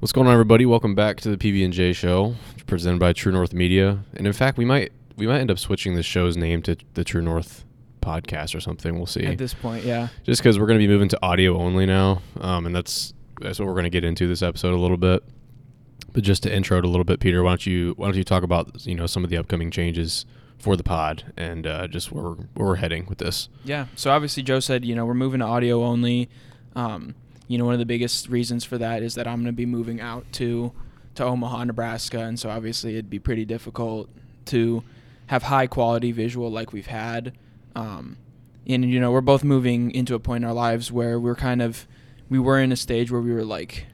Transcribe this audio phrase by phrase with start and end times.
[0.00, 0.64] What's going on, everybody?
[0.64, 2.36] Welcome back to the PB and J Show,
[2.68, 4.04] presented by True North Media.
[4.14, 7.02] And in fact, we might we might end up switching the show's name to the
[7.02, 7.64] True North
[8.00, 8.96] Podcast or something.
[8.96, 9.26] We'll see.
[9.26, 10.06] At this point, yeah.
[10.22, 13.58] Just because we're going to be moving to audio only now, um, and that's that's
[13.58, 15.24] what we're going to get into this episode a little bit.
[16.12, 18.22] But just to intro it a little bit, Peter, why don't you why don't you
[18.22, 20.26] talk about you know some of the upcoming changes
[20.58, 23.48] for the pod and uh, just where we're, where we're heading with this?
[23.64, 23.86] Yeah.
[23.96, 26.28] So obviously, Joe said you know we're moving to audio only.
[26.76, 27.16] Um,
[27.48, 29.66] you know, one of the biggest reasons for that is that I'm going to be
[29.66, 30.72] moving out to
[31.14, 34.08] to Omaha, Nebraska, and so obviously it'd be pretty difficult
[34.44, 34.84] to
[35.26, 37.36] have high quality visual like we've had.
[37.74, 38.18] Um,
[38.66, 41.60] and you know, we're both moving into a point in our lives where we're kind
[41.60, 41.88] of
[42.28, 43.86] we were in a stage where we were like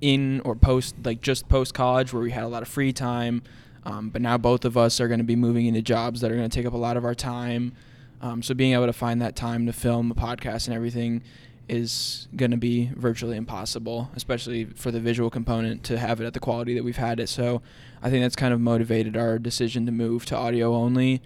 [0.00, 3.42] in or post like just post college where we had a lot of free time.
[3.84, 6.36] Um, but now both of us are going to be moving into jobs that are
[6.36, 7.72] going to take up a lot of our time.
[8.20, 11.22] Um, so being able to find that time to film a podcast and everything
[11.68, 16.32] is going to be virtually impossible, especially for the visual component to have it at
[16.32, 17.28] the quality that we've had it.
[17.28, 17.60] So
[18.02, 21.22] I think that's kind of motivated our decision to move to audio only.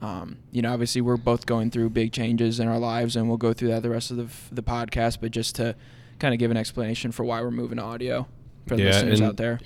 [0.00, 3.36] Um, you know, obviously we're both going through big changes in our lives, and we'll
[3.36, 5.18] go through that the rest of the, the podcast.
[5.20, 5.76] But just to
[6.18, 8.26] kind of give an explanation for why we're moving to audio
[8.66, 9.60] for the Yeah, listeners out there.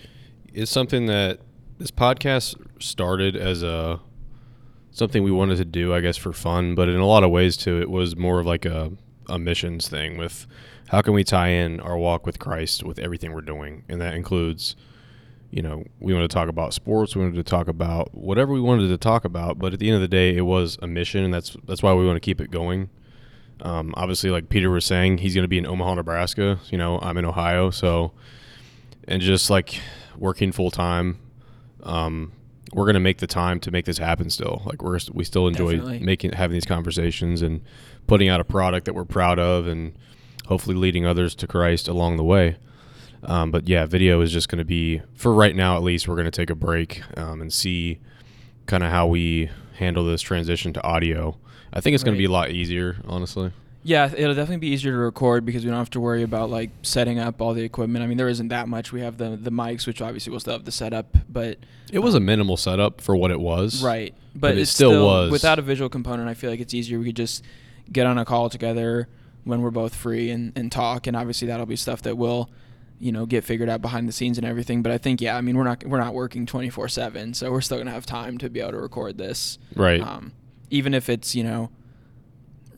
[0.52, 1.41] It's something that
[1.78, 4.00] this podcast started as a
[4.91, 7.56] something we wanted to do, I guess, for fun, but in a lot of ways
[7.56, 8.92] too, it was more of like a
[9.28, 10.46] a missions thing with
[10.88, 14.14] how can we tie in our walk with Christ with everything we're doing, and that
[14.14, 14.77] includes,
[15.50, 18.60] you know, we wanted to talk about sports, we wanted to talk about whatever we
[18.60, 21.24] wanted to talk about, but at the end of the day, it was a mission,
[21.24, 22.88] and that's that's why we want to keep it going.
[23.62, 26.58] Um, obviously, like Peter was saying, he's going to be in Omaha, Nebraska.
[26.70, 28.12] You know, I'm in Ohio, so
[29.08, 29.80] and just like
[30.16, 31.19] working full time,
[31.82, 32.32] um,
[32.72, 34.28] we're gonna make the time to make this happen.
[34.30, 36.00] Still, like we're we still enjoy Definitely.
[36.00, 37.62] making having these conversations and
[38.06, 39.92] putting out a product that we're proud of, and
[40.46, 42.56] hopefully leading others to Christ along the way.
[43.24, 45.76] Um, but yeah, video is just going to be for right now.
[45.76, 47.98] At least we're going to take a break um, and see
[48.66, 51.36] kind of how we handle this transition to audio.
[51.72, 53.53] I think it's going to be a lot easier, honestly.
[53.82, 56.70] Yeah, it'll definitely be easier to record because we don't have to worry about like
[56.82, 58.02] setting up all the equipment.
[58.02, 58.92] I mean, there isn't that much.
[58.92, 61.58] We have the the mics, which obviously we'll still have the setup, but
[61.92, 63.82] It was a minimal setup for what it was.
[63.84, 64.12] right.
[64.34, 65.31] But, But it it's still was.
[65.31, 66.28] without a visual component.
[66.28, 66.98] I feel like it's easier.
[66.98, 67.44] We could just
[67.91, 69.08] get on a call together
[69.44, 71.06] when we're both free and, and talk.
[71.06, 72.50] And obviously that'll be stuff that will,
[72.98, 74.82] you know, get figured out behind the scenes and everything.
[74.82, 77.50] But I think yeah, I mean we're not we're not working twenty four seven, so
[77.50, 79.58] we're still gonna have time to be able to record this.
[79.75, 80.00] Right.
[80.00, 80.32] Um,
[80.70, 81.70] even if it's you know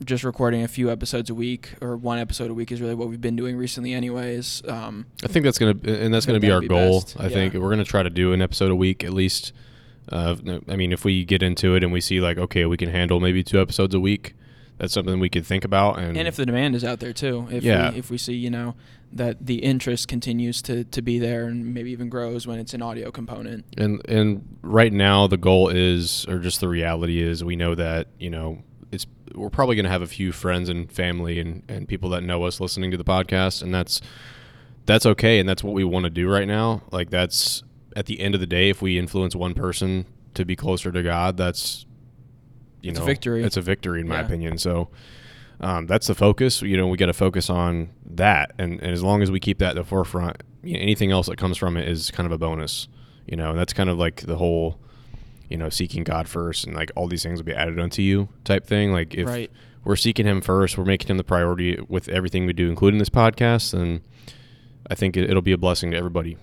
[0.05, 3.09] just recording a few episodes a week or one episode a week is really what
[3.09, 6.61] we've been doing recently anyways um, I think that's gonna and that's gonna be our
[6.61, 7.01] be goal.
[7.01, 9.51] best, I think we're gonna try to do an episode a week at least.
[10.11, 10.35] Uh,
[10.67, 13.19] I mean, if we get into it and we see like, okay, we can handle
[13.19, 14.33] maybe two episodes a week,
[14.79, 15.99] that's something we could think about.
[15.99, 17.91] And, and if the demand is out there too if Yeah.
[17.91, 18.75] we, if we see you know
[19.11, 22.81] that the interest continues to, to be there and maybe even grows when it's an
[22.81, 27.55] audio component and and right now the goal is, or just the reality is, we
[27.55, 31.63] know that you know it's we're probably gonna have a few friends and family and
[31.69, 34.01] and people that know us listening to the podcast, and that's
[34.85, 36.81] that's okay, and that's what we want to do right now.
[36.91, 37.63] Like that's
[37.95, 41.01] at the end of the day, if we influence one person to be closer to
[41.03, 41.85] God, that's
[42.81, 43.43] you It's a know victory.
[43.43, 44.25] It's a victory in my Yeah.
[44.25, 44.57] opinion.
[44.57, 44.89] So.
[45.61, 46.61] Um, that's the focus.
[46.61, 49.57] You know, we got to focus on that, and, and as long as we keep
[49.59, 52.31] that at the forefront, you know, anything else that comes from it is kind of
[52.31, 52.87] a bonus.
[53.27, 54.79] You know, and that's kind of like the whole,
[55.49, 58.29] you know, seeking God first, and like all these things will be added unto you
[58.45, 58.93] type thing.
[58.93, 59.51] Like if right
[59.83, 63.09] we're seeking Him first, we're making Him the priority with everything we do, including this
[63.09, 63.99] podcast, then
[64.89, 66.37] I think it, it'll be a blessing to everybody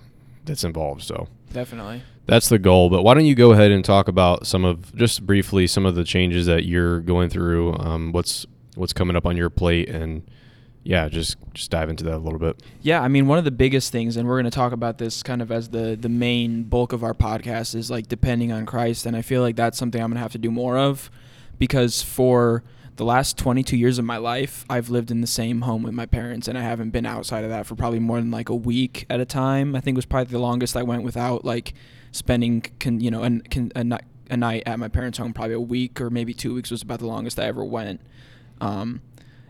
[0.45, 1.01] that's involved.
[1.01, 2.89] So definitely that's the goal.
[2.89, 5.95] But why don't you go ahead and talk about some of just briefly some of
[5.95, 7.75] the changes that you're going through?
[7.77, 10.29] Um, what's what's coming up on your plate, and
[10.83, 12.61] yeah, just just dive into that a little bit.
[12.81, 15.23] Yeah, I mean, one of the biggest things, and we're going to talk about this
[15.23, 19.05] kind of as the the main bulk of our podcast is like depending on Christ,
[19.05, 21.09] and I feel like that's something I'm going to have to do more of,
[21.57, 22.63] because for
[22.97, 26.05] the last 22 years of my life, I've lived in the same home with my
[26.05, 29.05] parents, and I haven't been outside of that for probably more than like a week
[29.09, 29.75] at a time.
[29.75, 31.73] I think was probably the longest I went without like
[32.11, 33.99] spending, con, you know, an, con, a,
[34.29, 35.31] a night at my parents' home.
[35.31, 38.01] Probably a week or maybe two weeks was about the longest I ever went.
[38.59, 39.01] Um,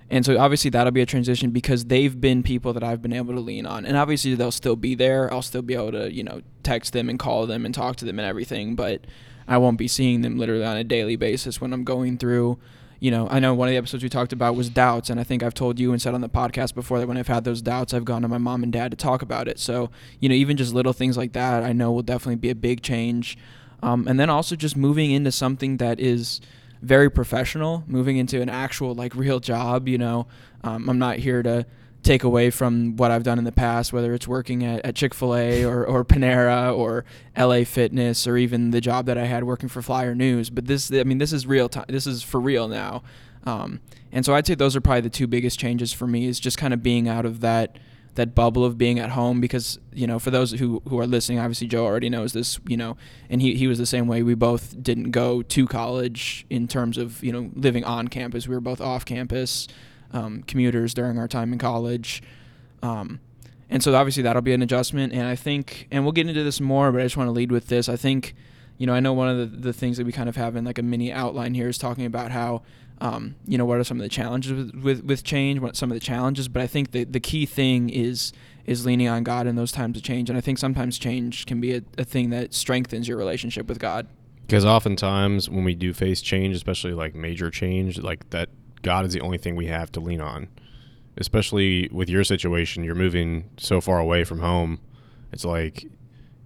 [0.10, 3.33] and so obviously that'll be a transition because they've been people that I've been able
[3.33, 3.86] to lean on.
[3.86, 5.31] And obviously they'll still be there.
[5.33, 8.06] I'll still be able to, you know, text them and call them and talk to
[8.06, 9.06] them and everything, but
[9.48, 12.57] I won't be seeing them literally on a daily basis when I'm going through,
[12.99, 15.23] you know, I know one of the episodes we talked about was doubts and I
[15.23, 17.61] think I've told you and said on the podcast before that when I've had those
[17.61, 19.59] doubts, I've gone to my mom and dad to talk about it.
[19.59, 22.55] So, you know, even just little things like that, I know will definitely be a
[22.55, 23.38] big change.
[23.83, 26.41] Um, and then also just moving into something that is
[26.81, 29.88] very professional, moving into an actual like real job.
[29.88, 30.27] You know,
[30.63, 31.65] um, I'm not here to
[32.07, 35.13] take away from what I've done in the past, whether it's working at, at Chick
[35.13, 37.04] fil A or, or Panera or
[37.38, 40.50] LA Fitness or even the job that I had working for Flyer News.
[40.50, 41.86] But this, I mean, this is real time.
[41.89, 43.04] This is for real now.
[43.44, 43.81] Um,
[44.12, 46.57] and so I'd say those are probably the two biggest changes for me is just
[46.57, 47.77] kind of being out of that
[48.15, 51.38] that bubble of being at home because you know for those who who are listening
[51.38, 52.98] obviously Joe already knows this you know
[53.30, 56.98] and he he was the same way we both didn't go to college in terms
[56.98, 59.68] of you know living on campus we were both off campus
[60.13, 62.21] um, commuters during our time in college
[62.81, 63.19] um,
[63.69, 66.62] and so obviously that'll be an adjustment and I think and we'll get into this
[66.62, 68.36] more but I just want to lead with this I think
[68.77, 70.65] you know I know one of the, the things that we kind of have in
[70.65, 72.63] like a mini outline here is talking about how
[73.00, 75.92] um, you know, what are some of the challenges with, with, with change, what some
[75.92, 78.33] of the challenges, but I think the, the key thing is
[78.65, 80.30] is leaning on God in those times of change.
[80.30, 83.80] And I think sometimes change can be a, a thing that strengthens your relationship with
[83.80, 84.07] God.
[84.45, 88.50] Because oftentimes when we do face change, especially like major change, like that
[88.81, 90.47] God is the only thing we have to lean on.
[91.18, 94.79] Especially with your situation, you're moving so far away from home.
[95.31, 95.88] It's like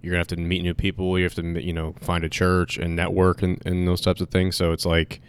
[0.00, 1.18] you're gonna have to meet new people.
[1.18, 4.30] You have to, you know, find a church and network and, and those types of
[4.30, 4.56] things.
[4.56, 5.20] So it's like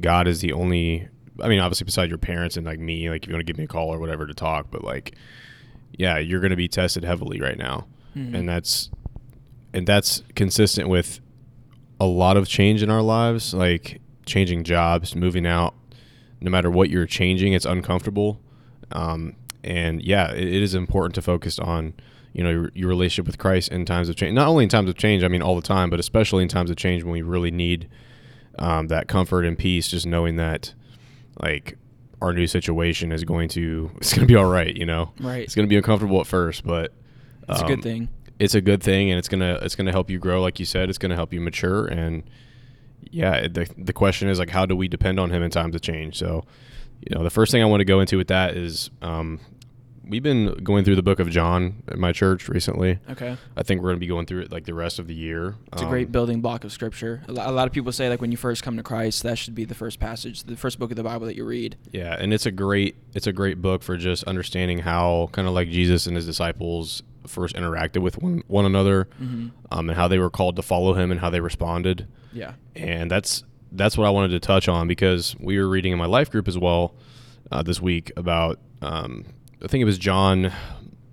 [0.00, 1.08] God is the only.
[1.40, 3.58] I mean, obviously, beside your parents and like me, like if you want to give
[3.58, 5.14] me a call or whatever to talk, but like,
[5.92, 7.86] yeah, you're going to be tested heavily right now,
[8.16, 8.34] mm-hmm.
[8.34, 8.90] and that's
[9.72, 11.20] and that's consistent with
[12.00, 15.74] a lot of change in our lives, like changing jobs, moving out.
[16.42, 18.40] No matter what you're changing, it's uncomfortable,
[18.92, 19.34] um,
[19.64, 21.94] and yeah, it, it is important to focus on
[22.32, 24.34] you know your, your, relationship with Christ in times of change.
[24.34, 26.70] Not only in times of change, I mean all the time, but especially in times
[26.70, 27.88] of change when we really need
[28.58, 30.74] um, that comfort and peace, just knowing that
[31.40, 31.76] like
[32.20, 34.76] our new situation is going to it's going to be all right.
[34.76, 35.42] You know, right?
[35.42, 36.92] It's going to be uncomfortable at first, but
[37.48, 38.08] it's um, a good um, thing.
[38.38, 40.88] It's a good thing, and it's gonna it's gonna help you grow, like you said.
[40.88, 42.24] It's gonna help you mature, and
[43.10, 45.80] yeah, the the question is like, how do we depend on Him in times of
[45.80, 46.18] change?
[46.18, 46.44] So,
[47.00, 49.40] you know, the first thing I want to go into with that is um,
[50.06, 52.98] we've been going through the book of John at my church recently.
[53.10, 53.36] Okay.
[53.56, 55.56] I think we're going to be going through it like the rest of the year.
[55.72, 57.22] It's um, a great um, building block of scripture.
[57.28, 59.64] A lot of people say like when you first come to Christ, that should be
[59.64, 61.76] the first passage, the first book of the Bible that you read.
[61.92, 65.54] Yeah, and it's a great it's a great book for just understanding how kind of
[65.54, 69.48] like Jesus and his disciples first interacted with one, one another mm-hmm.
[69.70, 72.06] um, and how they were called to follow him and how they responded.
[72.32, 72.54] Yeah.
[72.74, 76.06] And that's that's what I wanted to touch on because we were reading in my
[76.06, 76.94] life group as well
[77.50, 79.24] uh, this week about um,
[79.62, 80.52] I think it was John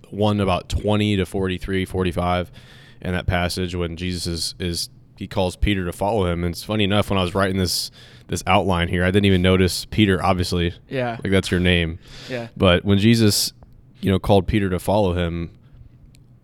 [0.09, 2.51] 1 about 20 to 43, 45
[3.01, 6.43] and that passage when Jesus is, is he calls Peter to follow him.
[6.43, 7.91] And it's funny enough when I was writing this
[8.27, 10.23] this outline here, I didn't even notice Peter.
[10.23, 11.99] Obviously, yeah, like that's your name.
[12.29, 12.47] Yeah.
[12.55, 13.53] But when Jesus,
[14.01, 15.51] you know, called Peter to follow him,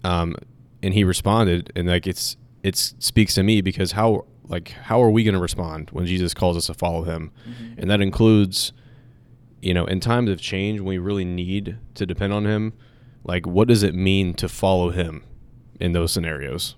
[0.04, 0.36] um,
[0.82, 5.10] and he responded, and like it's it speaks to me because how like how are
[5.10, 7.80] we going to respond when Jesus calls us to follow him, mm-hmm.
[7.80, 8.74] and that includes
[9.66, 12.72] you know, in times of change when we really need to depend on him,
[13.24, 15.24] like what does it mean to follow him
[15.80, 16.76] in those scenarios?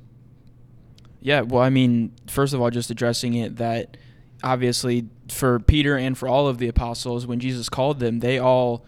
[1.19, 3.97] Yeah, well, I mean, first of all, just addressing it that
[4.41, 8.85] obviously for Peter and for all of the apostles, when Jesus called them, they all,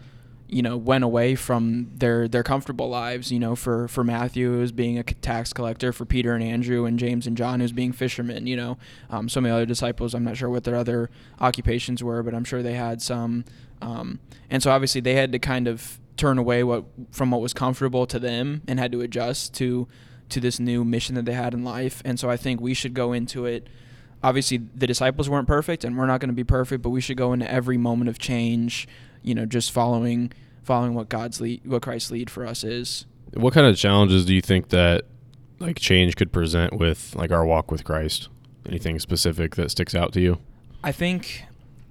[0.52, 3.30] you know, went away from their their comfortable lives.
[3.30, 5.92] You know, for for Matthew, it being a tax collector.
[5.92, 8.46] For Peter and Andrew and James and John, was being fishermen.
[8.46, 8.78] You know,
[9.10, 11.10] um, some of the other disciples, I'm not sure what their other
[11.40, 13.44] occupations were, but I'm sure they had some
[13.82, 17.54] um, and so obviously they had to kind of turn away what from what was
[17.54, 19.88] comfortable to them and had to adjust to
[20.28, 22.02] to this new mission that they had in life.
[22.04, 23.66] And so I think we should go into it.
[24.22, 27.16] Obviously, the disciples weren't perfect, and we're not going to be perfect, but we should
[27.16, 28.86] go into every moment of change,
[29.22, 33.06] you know, just following following what God's lead, what Christ's lead for us is.
[33.32, 35.04] What kind of challenges do you think that
[35.58, 38.28] like change could present with like our walk with Christ?
[38.66, 40.38] Anything specific that sticks out to you?
[40.82, 41.44] I think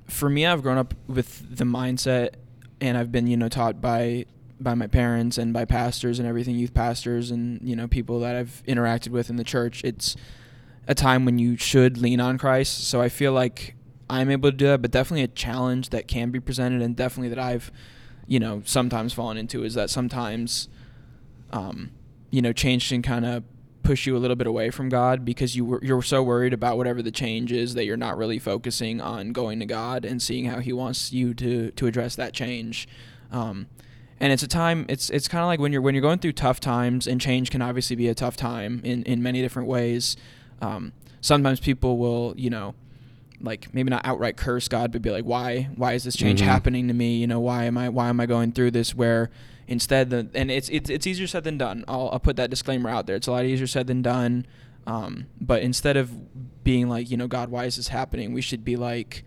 [0.08, 2.32] for me, I've grown up with the mindset,
[2.82, 4.26] and I've been you know taught by
[4.60, 8.36] by my parents and by pastors and everything, youth pastors and you know people that
[8.36, 9.84] I've interacted with in the church.
[9.84, 10.16] It's
[10.88, 12.88] a time when you should lean on Christ.
[12.88, 13.76] So I feel like
[14.10, 17.30] I'm able to do that, but definitely a challenge that can be presented, and definitely
[17.30, 17.72] that I've
[18.28, 20.70] you know sometimes fallen into is that sometimes
[21.52, 21.92] um,
[22.32, 23.44] you know change can kind of
[23.84, 26.78] push you a little bit away from God because you were, you're so worried about
[26.78, 30.46] whatever the change is that you're not really focusing on going to God and seeing
[30.46, 32.88] how He wants you to to address that change.
[33.32, 33.68] Um,
[34.20, 34.86] and it's a time.
[34.90, 37.52] It's it's kind of like when you're when you're going through tough times, and change
[37.52, 40.18] can obviously be a tough time in in many different ways.
[40.62, 42.76] Um, sometimes people will you know
[43.42, 46.50] like maybe not outright curse God, but be like, why why is this change mm-hmm.
[46.50, 47.18] happening to me?
[47.18, 48.94] You know, why am I why am I going through this?
[48.94, 49.30] Where
[49.68, 51.86] instead the and it's it's it's easier said than done.
[51.88, 53.16] I'll I'll put that disclaimer out there.
[53.16, 54.46] It's a lot easier said than done.
[54.88, 58.34] Um, but instead of being like, you know, God, why is this happening?
[58.34, 59.24] We should be like,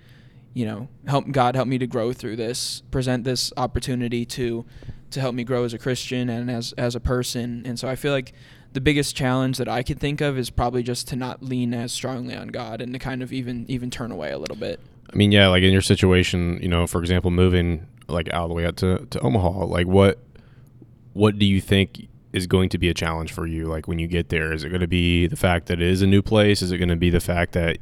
[0.54, 4.64] you know, help God help me to grow through this, present this opportunity to
[5.10, 7.62] to help me grow as a Christian and as as a person.
[7.64, 8.32] And so I feel like
[8.72, 11.92] the biggest challenge that I could think of is probably just to not lean as
[11.92, 14.80] strongly on God and to kind of even even turn away a little bit.
[15.12, 18.54] I mean, yeah, like in your situation, you know, for example, moving like all the
[18.54, 20.18] way out to, to Omaha, like what
[21.12, 24.06] what do you think is going to be a challenge for you like when you
[24.06, 24.52] get there?
[24.52, 26.62] Is it going to be the fact that it is a new place?
[26.62, 27.78] Is it going to be the fact that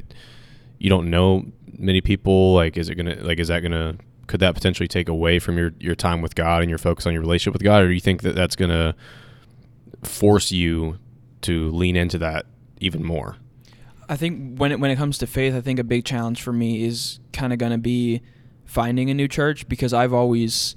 [0.78, 1.46] you don't know
[1.78, 2.54] many people?
[2.54, 5.38] Like is it going to like is that going to could that potentially take away
[5.38, 7.88] from your your time with God and your focus on your relationship with God or
[7.88, 8.94] do you think that that's going to
[10.02, 10.98] force you
[11.42, 12.46] to lean into that
[12.80, 13.36] even more?
[14.08, 16.52] I think when it when it comes to faith, I think a big challenge for
[16.52, 18.22] me is kind of going to be
[18.64, 20.74] finding a new church because I've always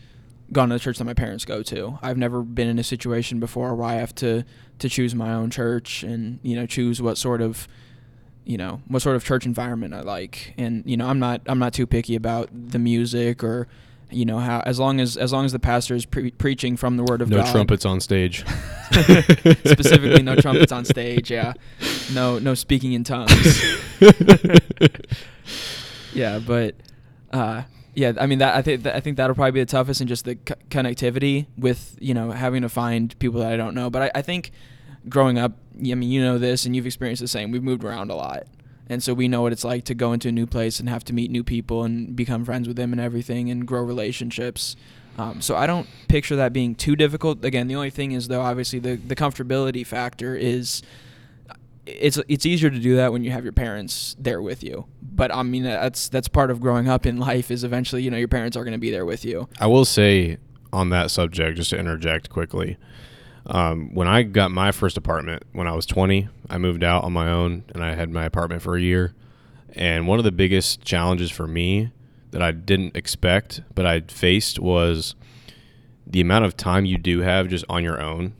[0.51, 1.97] gone to the church that my parents go to.
[2.01, 4.43] I've never been in a situation before where I have to
[4.79, 7.67] to choose my own church and you know choose what sort of
[8.45, 10.53] you know what sort of church environment I like.
[10.57, 13.67] And you know I'm not I'm not too picky about the music or
[14.13, 16.97] you know how as long as as long as the pastor is pre- preaching from
[16.97, 17.45] the word of no God.
[17.47, 18.45] No trumpets on stage.
[18.91, 21.31] Specifically, no trumpets on stage.
[21.31, 21.53] Yeah,
[22.13, 23.63] no no speaking in tongues.
[26.13, 26.75] yeah, but
[27.31, 27.63] uh,
[27.95, 30.25] yeah, I mean that I think I think that'll probably be the toughest, and just
[30.25, 33.89] the c- connectivity with you know having to find people that I don't know.
[33.89, 34.51] But I, I think
[35.09, 37.51] growing up, I mean you know this, and you've experienced the same.
[37.51, 38.43] We've moved around a lot,
[38.89, 41.03] and so we know what it's like to go into a new place and have
[41.05, 44.75] to meet new people and become friends with them and everything, and grow relationships.
[45.17, 47.45] Um, so I don't picture that being too difficult.
[47.45, 50.81] Again, the only thing is though, obviously the the comfortability factor is
[51.85, 54.85] it's it's easier to do that when you have your parents there with you.
[55.01, 58.17] But I mean that's that's part of growing up in life is eventually you know
[58.17, 59.47] your parents are going to be there with you.
[59.59, 60.37] I will say
[60.71, 62.77] on that subject, just to interject quickly,
[63.45, 67.13] um, when I got my first apartment when I was 20, I moved out on
[67.13, 69.13] my own and I had my apartment for a year.
[69.75, 71.91] And one of the biggest challenges for me
[72.31, 75.15] that I didn't expect but I faced was
[76.05, 78.33] the amount of time you do have just on your own.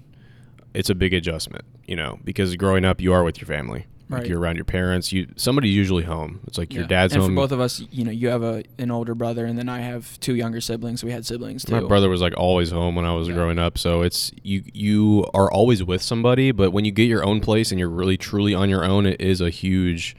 [0.74, 3.86] It's a big adjustment you know, because growing up you are with your family.
[4.13, 4.22] Right.
[4.22, 5.12] Like you're around your parents.
[5.12, 6.41] You somebody's usually home.
[6.48, 6.79] It's like yeah.
[6.79, 7.32] your dad's and home.
[7.32, 9.79] for both of us, you know, you have a an older brother, and then I
[9.79, 11.01] have two younger siblings.
[11.01, 11.74] So we had siblings too.
[11.74, 13.36] My brother was like always home when I was yeah.
[13.36, 13.77] growing up.
[13.77, 17.72] So it's you you are always with somebody, but when you get your own place
[17.72, 20.15] and you're really truly on your own, it is a huge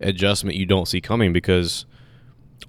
[0.00, 1.86] adjustment you don't see coming because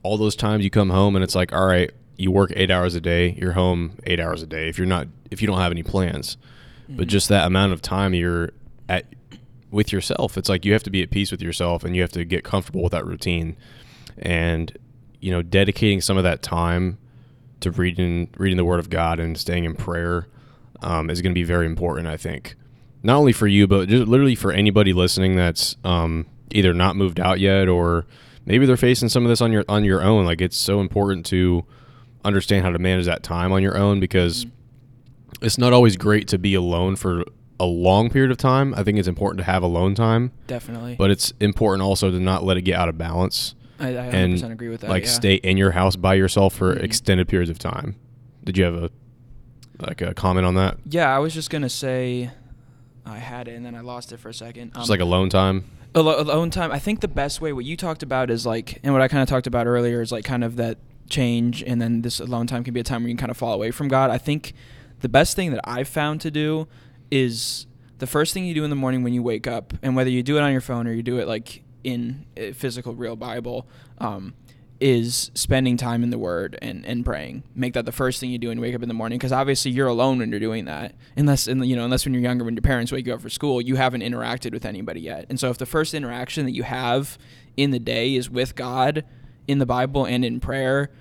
[0.03, 2.95] all those times you come home and it's like, all right, you work eight hours
[2.95, 4.69] a day, you're home eight hours a day.
[4.69, 6.37] If you're not, if you don't have any plans
[6.87, 6.97] mm-hmm.
[6.97, 8.51] but just that amount of time you're
[8.89, 9.05] at
[9.71, 10.38] with yourself.
[10.38, 12.43] It's like you have to be at peace with yourself and you have to get
[12.43, 13.57] comfortable with that routine.
[14.17, 14.77] And
[15.19, 16.97] you know dedicating some of that time
[17.59, 20.27] to reading reading the word of god and staying in prayer
[20.81, 22.55] um, is going to be very important i think.
[23.03, 27.19] Not only for you but just literally for anybody listening that's um, either not moved
[27.19, 28.05] out yet or
[28.45, 30.25] maybe they're facing some of this on your on your own.
[30.25, 31.65] Like it's so important to
[32.25, 34.45] understand how to manage that time on your own because
[35.41, 37.24] it's not always great to be alone for
[37.59, 38.73] a long period of time.
[38.75, 40.31] I think it's important to have alone time.
[40.47, 40.95] Definitely.
[40.95, 43.55] But it's important also to not let it get out of balance.
[43.79, 44.89] I, I 100% and agree with that.
[44.89, 45.09] Like yeah.
[45.09, 46.83] stay in your house by yourself for mm-hmm.
[46.83, 47.95] extended periods of time.
[48.43, 48.89] Did you have a
[49.79, 50.77] like a comment on that?
[50.85, 52.31] Yeah, I was just gonna say
[53.05, 54.71] I had it and then I lost it for a second.
[54.75, 55.65] Um, just like alone time.
[55.95, 56.71] Alone time.
[56.71, 59.23] I think the best way what you talked about is like, and what I kind
[59.23, 60.77] of talked about earlier is like kind of that
[61.09, 63.37] change, and then this alone time can be a time where you can kind of
[63.37, 64.11] fall away from God.
[64.11, 64.53] I think
[64.99, 66.67] the best thing that I've found to do
[67.11, 70.09] is the first thing you do in the morning when you wake up, and whether
[70.09, 73.15] you do it on your phone or you do it like in a physical, real
[73.15, 73.67] Bible,
[73.99, 74.33] um,
[74.79, 77.43] is spending time in the Word and, and praying.
[77.55, 79.31] Make that the first thing you do when you wake up in the morning, because
[79.31, 80.93] obviously you're alone when you're doing that.
[81.15, 83.29] Unless, in, you know, unless when you're younger, when your parents wake you up for
[83.29, 85.25] school, you haven't interacted with anybody yet.
[85.29, 87.17] And so, if the first interaction that you have
[87.55, 89.03] in the day is with God,
[89.47, 90.91] in the Bible and in prayer,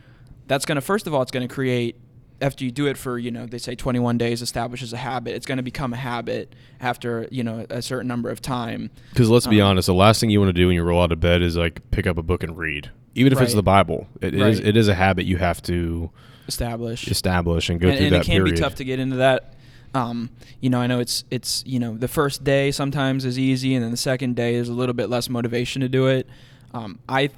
[0.47, 1.97] that's going to first of all, it's going to create
[2.41, 5.47] after you do it for you know they say 21 days establishes a habit it's
[5.47, 9.47] going to become a habit after you know a certain number of time because let's
[9.47, 11.21] be um, honest the last thing you want to do when you roll out of
[11.21, 13.45] bed is like pick up a book and read even if right.
[13.45, 14.53] it's the bible it right.
[14.53, 16.11] is, it is a habit you have to
[16.49, 18.55] establish establish and go and, through and that it can period.
[18.55, 19.55] be tough to get into that
[19.95, 20.29] um,
[20.61, 23.83] you know i know it's it's you know the first day sometimes is easy and
[23.83, 26.29] then the second day is a little bit less motivation to do it
[26.75, 27.31] um, i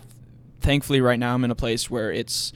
[0.60, 2.52] thankfully right now i'm in a place where it's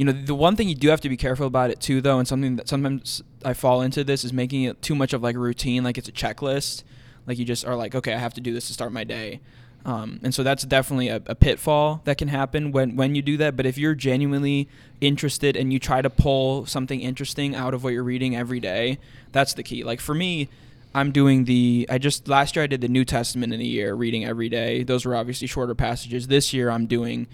[0.00, 2.18] you know, the one thing you do have to be careful about it too, though,
[2.18, 5.36] and something that sometimes I fall into this is making it too much of like
[5.36, 6.84] a routine, like it's a checklist.
[7.26, 9.40] Like you just are like, okay, I have to do this to start my day.
[9.84, 13.36] Um, and so that's definitely a, a, pitfall that can happen when, when you do
[13.36, 13.56] that.
[13.56, 14.70] But if you're genuinely
[15.02, 18.98] interested and you try to pull something interesting out of what you're reading every day,
[19.32, 19.84] that's the key.
[19.84, 20.48] Like for me,
[20.94, 23.94] I'm doing the, I just, last year I did the New Testament in a year,
[23.94, 24.82] reading every day.
[24.82, 26.28] Those were obviously shorter passages.
[26.28, 27.26] This year I'm doing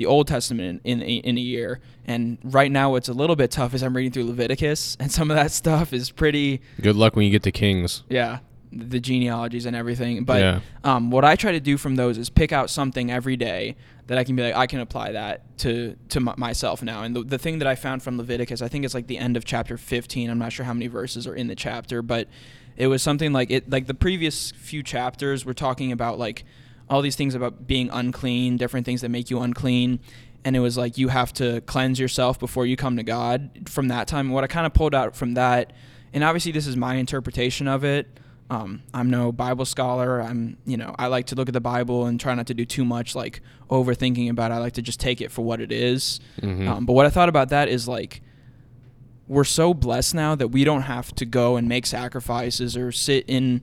[0.00, 1.78] the Old Testament in, in a, in a year.
[2.06, 5.30] And right now, what's a little bit tough is I'm reading through Leviticus, and some
[5.30, 8.02] of that stuff is pretty Good luck when you get to Kings.
[8.08, 8.38] yeah
[8.72, 10.22] the genealogies and everything.
[10.22, 10.60] But Yeah.
[10.84, 13.74] um, what I try to do from those is pick out something every day
[14.06, 17.02] that I can be like I can apply that to to m- myself now.
[17.02, 19.36] And the, the thing that I found from Leviticus, I think it's like the end
[19.36, 20.30] of chapter 15.
[20.30, 22.28] I'm not sure how many verses are in the chapter, but
[22.76, 26.44] it was something like it like the previous few chapters were talking about like
[26.90, 30.00] all these things about being unclean, different things that make you unclean.
[30.44, 33.88] And it was like you have to cleanse yourself before you come to God from
[33.88, 34.30] that time.
[34.30, 35.72] What I kind of pulled out from that,
[36.12, 38.08] and obviously this is my interpretation of it.
[38.50, 40.20] Um, I'm no Bible scholar.
[40.20, 42.64] I'm, you know, I like to look at the Bible and try not to do
[42.64, 44.54] too much like overthinking about it.
[44.54, 46.18] I like to just take it for what it is.
[46.40, 46.66] Mhm.
[46.66, 48.22] Um, but what I thought about that is like,
[49.28, 53.24] we're so blessed now that we don't have to go and make sacrifices or sit
[53.28, 53.62] in,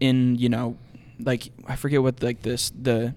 [0.00, 0.78] in you know,
[1.18, 3.14] like I forget what like this the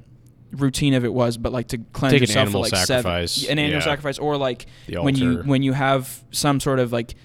[0.52, 3.34] routine of it was, but like to cleanse Take an yourself animal for like sacrifice,
[3.34, 3.86] seven, an animal yeah.
[3.86, 7.16] sacrifice, or like when you when you have some sort of like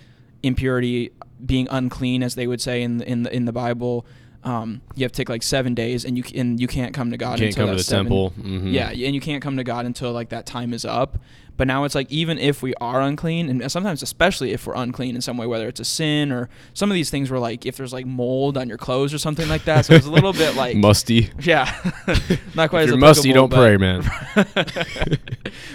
[0.43, 1.13] impurity
[1.45, 4.07] being unclean as they would say in the, in the in the bible
[4.43, 7.17] um, you have to take like seven days and you and you can't come to
[7.19, 8.33] god Can't until come to the seven- temple.
[8.39, 8.73] Mhm.
[8.73, 11.19] yeah and you can't come to god until like that time is up
[11.59, 15.15] but now it's like even if we are unclean and sometimes especially if we're unclean
[15.15, 17.77] in some way whether it's a sin or some of these things were like if
[17.77, 20.55] there's like mold on your clothes or something like that so it's a little bit
[20.57, 21.31] like musty.
[21.41, 21.67] yeah
[22.55, 24.11] not quite If as you're musty, don't pray, man.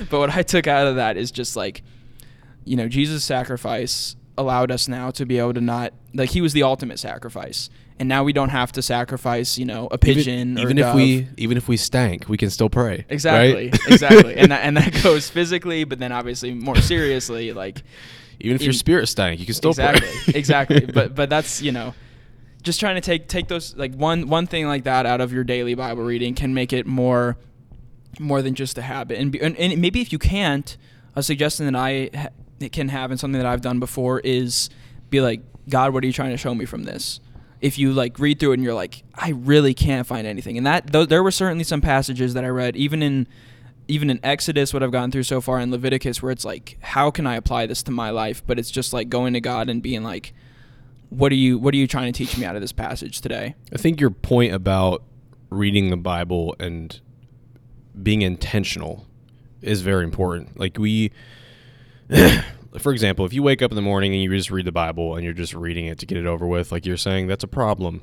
[0.09, 1.83] but what I took out of that is just like,
[2.63, 6.53] you know, Jesus' sacrifice allowed us now to be able to not like he was
[6.53, 10.57] the ultimate sacrifice, and now we don't have to sacrifice, you know, a pigeon even,
[10.57, 13.05] or even if we even if we stank, we can still pray.
[13.09, 13.73] exactly right?
[13.87, 17.83] exactly, and that and that goes physically, but then obviously more seriously, like
[18.39, 20.33] even if your spirit stank, you can still exactly pray.
[20.35, 21.93] exactly, but but that's you know.
[22.61, 25.43] Just trying to take take those like one one thing like that out of your
[25.43, 27.37] daily Bible reading can make it more
[28.19, 29.19] more than just a habit.
[29.19, 30.77] And, be, and, and maybe if you can't,
[31.15, 32.29] a suggestion that I
[32.61, 34.69] ha- can have and something that I've done before is
[35.09, 37.19] be like, God, what are you trying to show me from this?
[37.61, 40.67] If you like read through it and you're like, I really can't find anything, and
[40.67, 43.27] that though there were certainly some passages that I read, even in
[43.87, 47.11] even in Exodus, what I've gone through so far in Leviticus, where it's like, how
[47.11, 48.43] can I apply this to my life?
[48.45, 50.33] But it's just like going to God and being like,
[51.09, 53.55] what are you what are you trying to teach me out of this passage today?
[53.73, 55.03] I think your point about
[55.49, 56.99] reading the Bible and
[58.01, 59.05] being intentional
[59.61, 60.59] is very important.
[60.59, 61.11] Like we
[62.79, 65.15] for example, if you wake up in the morning and you just read the Bible
[65.15, 67.47] and you're just reading it to get it over with, like you're saying, that's a
[67.47, 68.01] problem.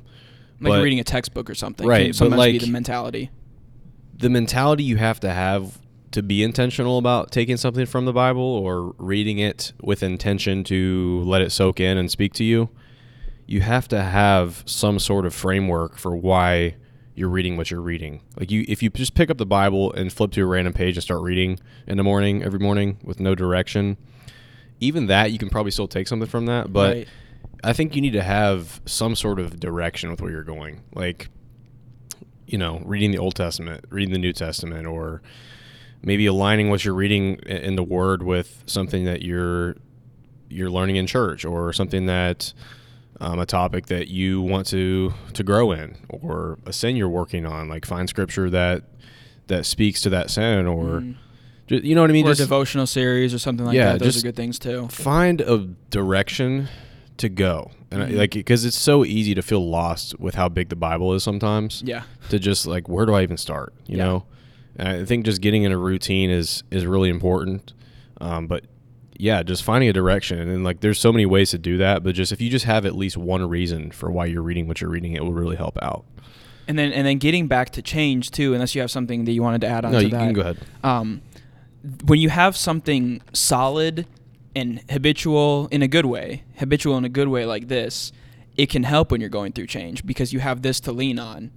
[0.60, 1.86] Like But- you're reading a textbook or something.
[1.86, 3.30] Right, sometimes be like- the mentality.
[4.16, 5.78] the mentality you have to have
[6.12, 11.22] to be intentional about taking something from the Bible or reading it with intention to
[11.24, 12.68] let it soak in and speak to you,
[13.46, 16.76] you have to have some sort of framework for why
[17.14, 18.22] you're reading what you're reading.
[18.38, 20.96] Like you if you just pick up the Bible and flip to a random page
[20.96, 23.96] and start reading in the morning every morning with no direction,
[24.80, 27.08] even that you can probably still take something from that, but Right.
[27.64, 30.82] I think you need to have some sort of direction with where you're going.
[30.94, 31.28] Like
[32.46, 35.22] you know, reading the Old Testament, reading the New Testament, or
[36.02, 39.76] maybe aligning what you're reading in the Word with something that you're
[40.48, 42.52] you're learning in church, or something that
[43.22, 47.46] um, a topic that you want to to grow in, or a sin you're working
[47.46, 47.68] on.
[47.68, 48.82] Like find scripture that
[49.46, 51.14] that speaks to that sin, or Mm.
[51.68, 52.26] you know what I mean.
[52.26, 54.00] or a devotional series or something like Yeah, that.
[54.00, 54.88] Those just- are good things too.
[54.88, 56.68] find a direction
[57.18, 58.16] to go, and I Mhm.
[58.16, 61.82] like because it's so easy to feel lost with how big the Bible is sometimes
[61.86, 62.02] Yeah.
[62.30, 63.72] to just like where do I even start?
[63.86, 64.04] You Yeah.
[64.04, 64.24] know,
[64.76, 67.72] and I think just getting in a routine is is really important.
[68.20, 68.64] Um, but
[69.18, 72.02] yeah, just finding a direction and then like there's so many ways to do that.
[72.02, 74.80] But just if you just have at least one reason for why you're reading what
[74.80, 76.04] you're reading, it will really help out.
[76.68, 79.42] And then and then getting back to change too, unless you have something that you
[79.42, 80.18] wanted to add on no, to you that.
[80.18, 80.58] can go ahead.
[80.84, 81.22] um,
[82.04, 84.06] when you have something solid
[84.54, 88.12] and habitual in a good way, habitual in a good way like this,
[88.56, 91.50] it can help when you're going through change because you have this to lean on.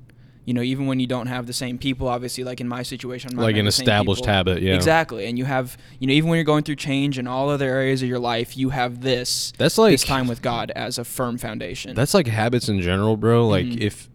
[0.45, 3.31] You know, even when you don't have the same people, obviously, like in my situation,
[3.33, 4.75] I'm Like an have the same established habit, yeah.
[4.75, 5.25] exactly.
[5.25, 8.03] And you have, you know, even when you're going through change in all other areas
[8.03, 11.39] of your life, you have this That's like this time with God as a firm
[11.39, 11.95] foundation.
[11.95, 13.47] That's like habits in general, bro.
[13.47, 13.81] Like Mhm.
[13.81, 14.07] if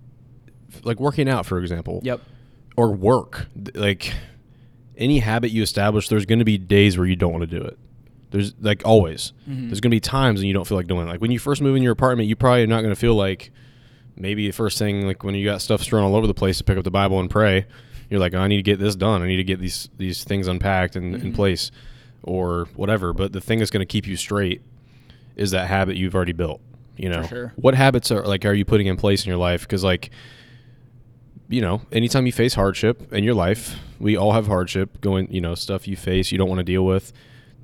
[0.85, 2.01] like working out, for example.
[2.05, 2.21] yep.
[2.77, 3.49] or work.
[3.75, 4.15] Like
[4.97, 7.63] any habit you establish, there's going to be days where you don't want to do
[7.63, 7.77] it.
[8.31, 9.33] There's like always.
[9.51, 9.67] Mhm.
[9.69, 11.11] There's going to be times when you don't feel like doing it.
[11.11, 13.17] Like when you first move in your apartment, you probably are not going to feel
[13.17, 13.51] like
[14.21, 16.65] maybe the first thing like when you got stuff strewn all over the place to
[16.65, 17.67] pick up the Bible and pray.
[18.09, 19.23] You're like, oh, I need to get this done.
[19.23, 21.35] I need to get these these things unpacked and in Mhm.
[21.35, 21.71] place,
[22.23, 23.13] or whatever.
[23.13, 24.63] But the thing that's going to keep you straight
[25.37, 26.61] is that habit you've already built.
[26.97, 27.53] You know, sure.
[27.57, 29.63] what habits are like are you putting in place in your life?
[29.63, 30.11] Because like
[31.49, 35.41] you know, anytime you face hardship in your life, we all have hardship going, you
[35.41, 37.13] know, stuff you face you don't want to deal with.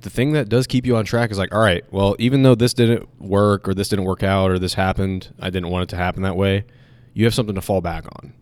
[0.01, 2.55] The thing that does keep you on track is like, all right, well, even though
[2.55, 5.89] this didn't work or this didn't work out or this happened, I didn't want it
[5.89, 6.65] to happen that way.
[7.13, 8.33] You have something to fall back on.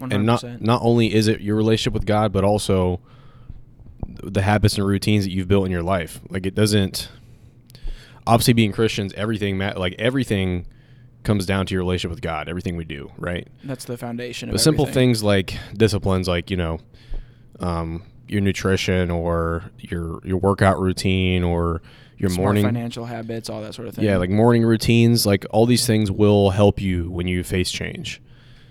[0.00, 0.14] 100%.
[0.14, 3.00] And not not only is it your relationship with God, but also
[4.22, 6.20] the habits and routines that you've built in your life.
[6.28, 7.08] Like it doesn't
[8.26, 10.66] obviously being Christians, everything like everything
[11.22, 13.48] comes down to your relationship with God, everything we do, right?
[13.64, 14.50] that's the foundation.
[14.50, 15.08] But simple everything.
[15.08, 16.78] things like disciplines, like you know,
[17.60, 21.82] um, your nutrition or your your workout routine or
[22.18, 24.04] your Smart morning, financial habits, all that sort of thing.
[24.04, 28.22] yeah, like morning routines, like all these things will help you when you face change.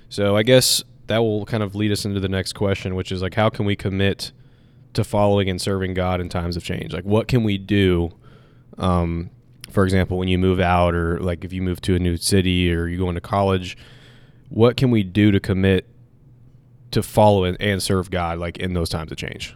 [0.10, 3.22] So I guess that will kind of lead us into the next question, which is
[3.22, 4.32] like, how can we commit
[4.94, 6.92] to following and serving God in times of change?
[6.92, 8.12] Like, what can we do?
[8.80, 9.30] Um,
[9.70, 12.74] for example, when you move out, or like if you move to a new city,
[12.74, 13.78] or you go into college,
[14.50, 15.86] what can we do to commit
[16.92, 19.56] to follow and, and serve God, like in those times of change?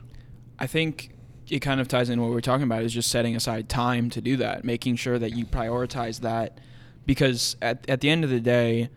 [0.57, 1.11] I think
[1.49, 4.21] it kind of ties in what we're talking about is just setting aside time to
[4.21, 6.59] do that, making sure that you prioritize that
[7.05, 8.89] because at, at the end of the day,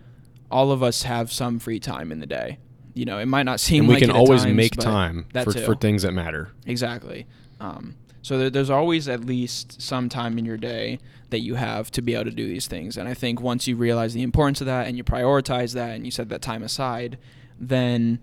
[0.50, 2.58] all of us have some free time in the day.
[2.94, 5.52] You know, it might not seem and we like can always times, make time for,
[5.52, 6.50] for things that matter.
[6.66, 7.26] Exactly.
[7.58, 10.98] Um, so there, there's always at least some time in your day
[11.30, 12.98] that you have to be able to do these things.
[12.98, 16.04] And I think once you realize the importance of that and you prioritize that and
[16.04, 17.16] you set that time aside,
[17.68, 18.18] then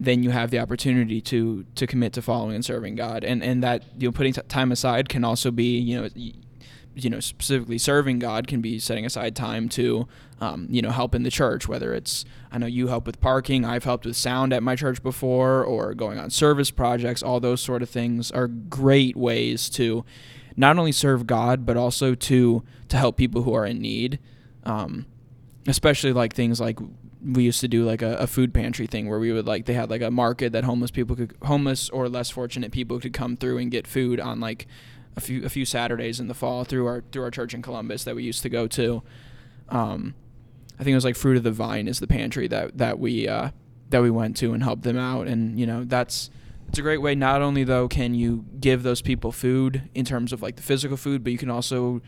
[0.00, 3.24] then you have the opportunity to to commit to following and serving God.
[3.24, 6.08] And and that you know putting t- time aside can also be you know.
[6.96, 10.06] you know, specifically serving God can be setting aside time to,
[10.40, 11.66] um, you know, help in the church.
[11.66, 15.02] Whether it's, I know you help with parking, I've helped with sound at my church
[15.02, 17.20] before, or going on service projects.
[17.20, 20.04] All those sort of things are great ways to
[20.56, 24.20] not only serve God but also to to help people who are in need.
[24.62, 25.06] Um,
[25.66, 26.78] especially like things like
[27.24, 29.74] we used to do like a, a food pantry thing where we would like they
[29.74, 33.36] had like a market that homeless people could homeless or less fortunate people could come
[33.36, 34.66] through and get food on like
[35.16, 38.04] a few a few Saturdays in the fall through our through our church in Columbus
[38.04, 39.02] that we used to go to.
[39.68, 40.14] Um,
[40.78, 43.28] I think it was like Fruit of the Vine is the pantry that that we
[43.28, 43.50] uh,
[43.90, 46.30] that we went to and helped them out, and you know that's
[46.68, 47.14] it's a great way.
[47.14, 50.96] Not only though can you give those people food in terms of like the physical
[50.96, 52.02] food, but you can also,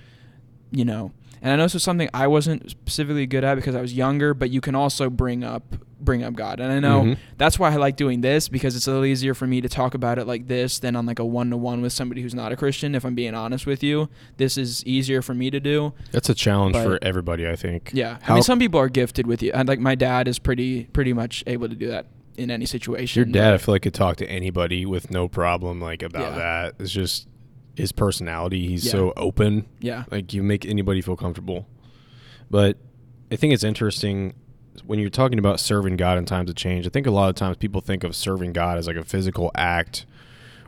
[0.70, 3.80] you know, and I know this was something I wasn't specifically good at because I
[3.80, 7.16] was younger, but you can also bring up bring up God, and I know Mhm.
[7.38, 9.94] that's why I like doing this because it's a little easier for me to talk
[9.94, 12.52] about it like this than on like a one to one with somebody who's not
[12.52, 12.94] a Christian.
[12.94, 15.94] If I'm being honest with you, this is easier for me to do.
[16.12, 17.90] That's a challenge But- for everybody, I think.
[17.94, 19.52] Yeah, I mean, some people are gifted with you.
[19.52, 23.18] Like my dad is pretty pretty much able to do that in any situation.
[23.24, 26.38] Your dad, I feel like, could talk to anybody with no problem, like about Yeah.
[26.38, 26.74] that.
[26.78, 27.26] It's just
[27.76, 28.66] his personality.
[28.68, 28.92] He's Yeah.
[28.92, 29.66] so open.
[29.80, 31.66] yeah, Like you make anybody feel comfortable.
[32.50, 32.78] But
[33.30, 34.34] I think it's interesting
[34.86, 36.86] when you're talking about serving God in times of change.
[36.86, 39.50] I think a lot of times people think of serving God as like a physical
[39.54, 40.06] act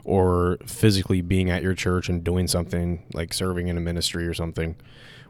[0.05, 4.35] or physically being at your church and doing something like serving in a ministry or
[4.35, 4.77] something.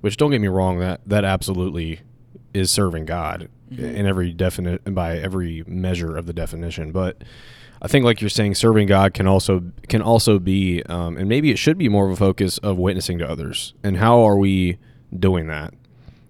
[0.01, 2.01] Which don't get me wrong, that that absolutely
[2.55, 3.95] is serving God Mhm.
[3.95, 6.93] in every definite by every measure of the definition.
[6.93, 7.23] But
[7.81, 11.51] I think, like you're saying, serving God can also can also be, um, and maybe
[11.51, 13.75] it should be more of a focus of witnessing to others.
[13.83, 14.79] And how are we
[15.17, 15.75] doing that?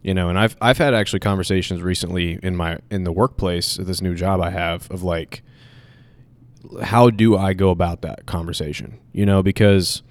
[0.03, 4.01] You know, and I've I've had actually conversations recently in my in the workplace, this
[4.03, 5.43] new job I have, of like,
[6.83, 8.99] how do I go about that conversation?
[9.13, 10.03] You know, because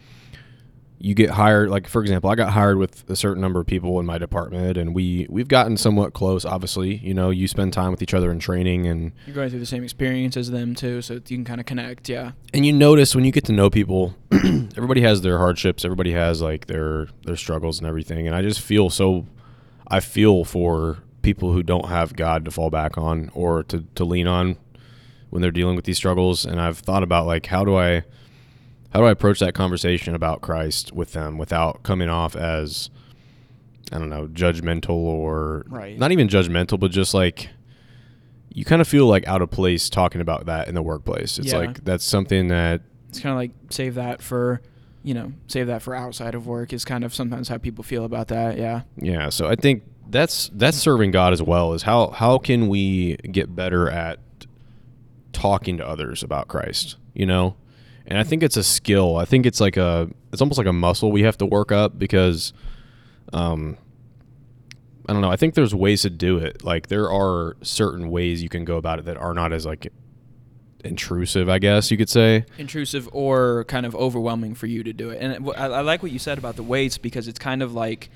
[1.00, 4.00] you get hired like for example i got hired with a certain number of people
[4.00, 7.92] in my department and we we've gotten somewhat close obviously you know you spend time
[7.92, 11.02] with each other in training and you're going through the same experience as them too,
[11.02, 12.10] so you can kind of connect.
[12.10, 16.12] Yeah, and you notice when you get to know people everybody has their hardships everybody
[16.14, 19.26] has like their their struggles and everything and i just feel so
[19.88, 24.04] i feel for people who don't have god to fall back on or to, to
[24.04, 24.58] lean on
[25.30, 28.04] when they're dealing with these struggles and i've thought about like how do i
[28.94, 32.90] how do i approach that conversation about christ with them without coming off as
[33.92, 35.98] i don't know judgmental or Right.
[35.98, 37.50] not even judgmental but just like
[38.50, 41.52] you kind of feel like out of place talking about that in the workplace it's
[41.52, 41.58] Yeah.
[41.60, 44.62] like that's something that it's kind of like save that for,
[45.02, 48.04] you know, save that for outside of work is kind of sometimes how people feel
[48.04, 48.58] about that.
[48.58, 51.72] Yeah, Yeah, so I think that's that's serving God as well.
[51.74, 54.20] Is how how can we get better at
[55.32, 56.98] talking to others about Christ?
[57.14, 57.56] You know,
[58.08, 59.18] and I think it's a skill.
[59.18, 62.00] I think it's like a it's almost like a muscle we have to work up
[62.00, 62.54] because,
[63.34, 63.78] um,
[65.08, 65.32] I don't know.
[65.32, 66.64] I think there's ways to do it.
[66.64, 69.92] Like there are certain ways you can go about it that are not as like
[70.86, 71.50] intrusive.
[71.50, 72.46] I guess you could say.
[72.58, 75.22] intrusive or kind of overwhelming for you to do it.
[75.22, 78.10] And I, I like what you said about the weights because it's kind of like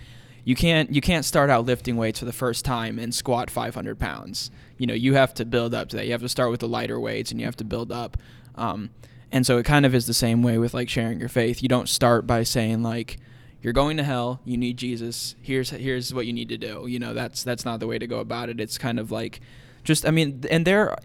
[0.46, 4.00] you can't you can't start out lifting weights for the first time and squat 500
[4.00, 4.52] pounds.
[4.78, 6.06] You know, you have to build up to that.
[6.06, 8.18] You have to start with the lighter weights and you have to build up.
[8.56, 8.90] Um,
[9.32, 11.62] and so it kind of is the same way with like sharing your faith.
[11.62, 13.17] You don't start by saying like
[13.62, 15.36] you're going to hell, you need Jesus.
[15.41, 16.86] Here's here's what you need to do.
[16.88, 18.60] You know, that's that's not the way to go about it.
[18.60, 19.39] It's kind of like
[19.84, 20.96] just I mean, and there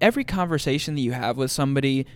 [0.00, 2.06] every conversation that you have with somebody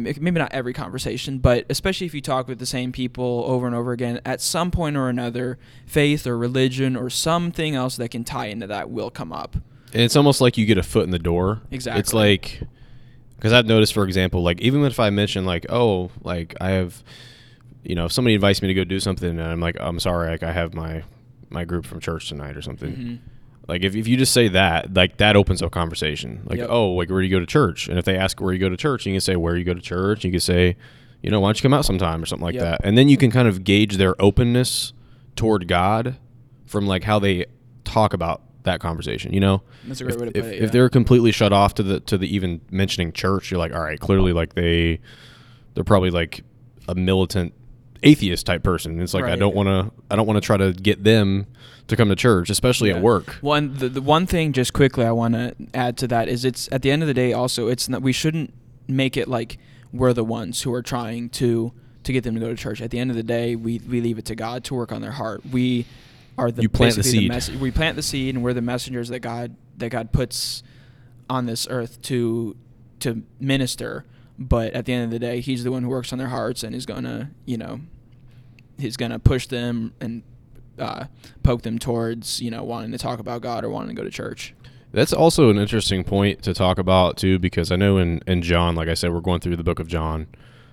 [0.00, 3.76] maybe not every conversation, but especially if you talk with the same people over and
[3.76, 8.24] over again, at some point or another, faith or religion or something else that can
[8.24, 9.54] tie into that will come up.
[9.92, 11.60] And it's almost like you get a foot in the door.
[11.70, 12.00] Exactly.
[12.00, 12.62] It's like
[13.44, 17.04] because I've noticed, for example, like even if I mention like, oh, like I have,
[17.82, 20.30] you know, if somebody invites me to go do something, and I'm like, I'm sorry,
[20.30, 21.02] like I have my
[21.50, 22.92] my group from church tonight or something.
[22.92, 23.14] Mm-hmm.
[23.68, 26.40] Like if, if you just say that, like that opens up conversation.
[26.46, 26.68] Like, Yep.
[26.70, 27.86] oh, like where do you go to church?
[27.86, 29.74] And if they ask where you go to church, you can say where you go
[29.74, 30.24] to church.
[30.24, 30.74] You can say,
[31.22, 32.62] you know, why don't you come out sometime or something like Yep.
[32.62, 32.80] that.
[32.82, 34.94] And then you can kind of gauge their openness
[35.36, 36.16] toward God
[36.64, 37.44] from like how they
[37.84, 39.32] talk about that conversation.
[39.32, 40.62] You know, That's a great if, way to if, put it.
[40.62, 43.82] if they're completely shut off to the to the even mentioning church, you're like, all
[43.82, 45.00] right, clearly like they
[45.74, 46.42] they're probably like
[46.88, 47.54] a militant
[48.02, 49.00] atheist type person.
[49.00, 51.46] It's like I don't want to I don't want to try to get them
[51.88, 52.96] to come to church, especially Yeah.
[52.96, 53.36] at work.
[53.40, 56.68] One the, the one thing just quickly I want to add to that is it's
[56.72, 58.52] at the end of the day also it's not we shouldn't
[58.88, 59.58] make it like
[59.92, 61.72] we're the ones who are trying to
[62.02, 62.82] to get them to go to church.
[62.82, 65.00] At the end of the day, we we leave it to God to work on
[65.00, 65.42] their heart.
[65.50, 65.86] We
[66.38, 67.28] are the You plant the seed.
[67.28, 70.62] mess- we plant the seed and we're the messengers that God that God puts
[71.30, 72.56] on this earth to
[73.00, 74.04] to minister.
[74.38, 76.64] But at the end of the day, he's the one who works on their hearts
[76.64, 77.80] and is gonna, you know,
[78.78, 80.22] he's gonna push them and
[80.78, 81.04] uh,
[81.44, 84.10] poke them towards you know wanting to talk about God or wanting to go to
[84.10, 84.54] church.
[84.92, 88.74] That's also an interesting point to talk about too, because I know in, in John,
[88.76, 90.28] like I said, we're going through the book of John,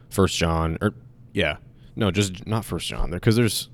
[0.10, 0.93] First John, or
[1.34, 1.58] yeah,
[1.95, 3.69] no, just not First John, because there's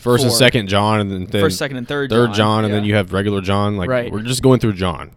[0.00, 2.10] First and Second John, and then, then First, second, and third.
[2.10, 3.76] third John, John, and then you have regular John.
[3.76, 4.10] Like Right.
[4.12, 5.10] we're just going through John.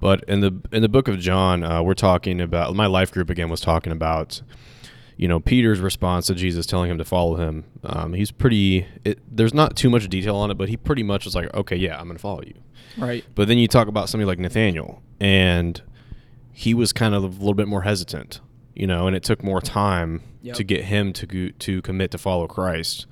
[0.00, 3.30] But in the in the book of John, uh, we're talking about my life group
[3.30, 4.42] again was talking about,
[5.16, 7.64] you know, Peter's response to Jesus telling him to follow him.
[7.82, 8.86] Um, he's pretty.
[9.04, 11.76] It, there's not too much detail on it, but he pretty much was like, okay,
[11.76, 12.54] yeah, I'm going to follow you.
[12.98, 13.24] right.
[13.34, 15.80] But then you talk about somebody like Nathaniel, and
[16.52, 18.40] he was kind of a little bit more hesitant,
[18.74, 20.56] you know, and it took more time Yep.
[20.56, 23.06] to get him to go, to commit to follow Christ.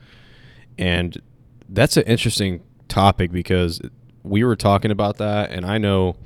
[0.78, 1.20] And
[1.68, 3.80] that's an interesting topic because
[4.22, 6.16] we were talking about that, and I know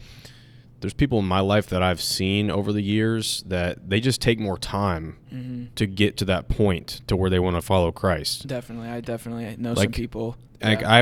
[0.81, 4.39] there's people in my life that I've seen over the years that they just take
[4.39, 8.47] more time hmm to get to that point to where they want to follow Christ.
[8.47, 10.37] Definitely, I definitely know some people.
[10.63, 11.01] Like I,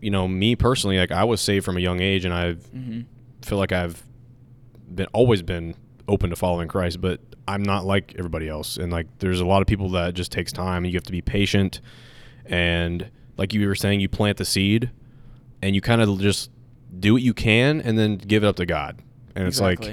[0.00, 3.02] you know, me personally, like I was saved from a young age, and I've hmm
[3.42, 4.02] feel like I've
[4.94, 5.74] been always been
[6.06, 8.76] open to following Christ, but I'm not like everybody else.
[8.76, 11.12] And like there's a lot of people that just takes time and you have to
[11.12, 11.80] be patient
[12.46, 14.90] and like you were saying, you plant the seed
[15.62, 16.50] and you kind of just
[16.98, 18.98] do what you can and then give it up to God.
[19.34, 19.84] And it's like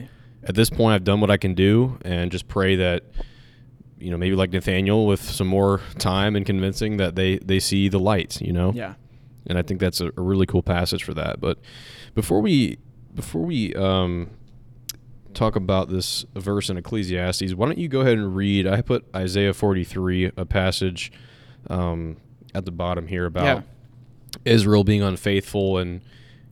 [0.44, 3.04] at this point I've done what I can do and just pray that
[4.00, 7.90] you know, maybe like Nathaniel with some more time and convincing that they they see
[7.90, 8.72] the light, you know?
[8.74, 8.94] Yeah.
[9.48, 11.40] and I think that's a, a really cool passage for that.
[11.42, 11.60] But
[12.14, 12.78] before we
[13.16, 14.30] before we um,
[15.34, 18.68] talk about this verse in Ecclesiastes, why don't you go ahead and read?
[18.68, 21.12] I put Isaiah forty three, a passage
[21.70, 22.18] um,
[22.58, 23.62] at the bottom here about Yeah.
[24.46, 26.02] Israel being unfaithful and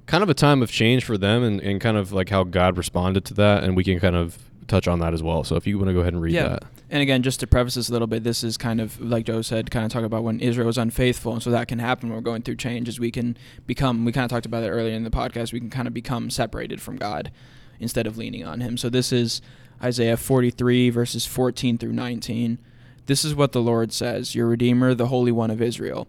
[0.05, 2.77] kind of a time of change for them, and, and kind of like how God
[2.77, 4.37] responded to that, and we can kind of
[4.67, 5.43] touch on that as well.
[5.43, 6.47] So if you want to go ahead and read Yeah.
[6.49, 6.63] that.
[6.89, 9.41] And again, just to preface this a little bit, this is kind of like Joe
[9.41, 12.09] said, kind of talk about when Israel is unfaithful, and so that can happen.
[12.09, 12.99] when We're going through changes.
[12.99, 14.05] We can become.
[14.05, 15.51] We kind of talked about it earlier in the podcast.
[15.51, 17.31] We can kind of become separated from God
[17.79, 18.77] instead of leaning on Him.
[18.77, 19.41] So this is
[19.83, 22.59] Isaiah 43 verses 14 through 19.
[23.05, 26.07] This is what the Lord says: Your Redeemer, the Holy One of Israel.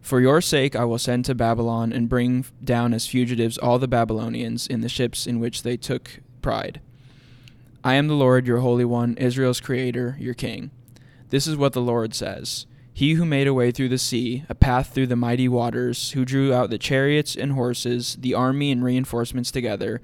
[0.00, 3.86] For your sake, I will send to Babylon and bring down as fugitives all the
[3.86, 6.80] Babylonians in the ships in which they took pride.
[7.84, 10.70] I am the Lord, your Holy One, Israel's Creator, your King.
[11.30, 14.54] This is what the Lord says He who made a way through the sea, a
[14.54, 18.82] path through the mighty waters, who drew out the chariots and horses, the army and
[18.82, 20.00] reinforcements together,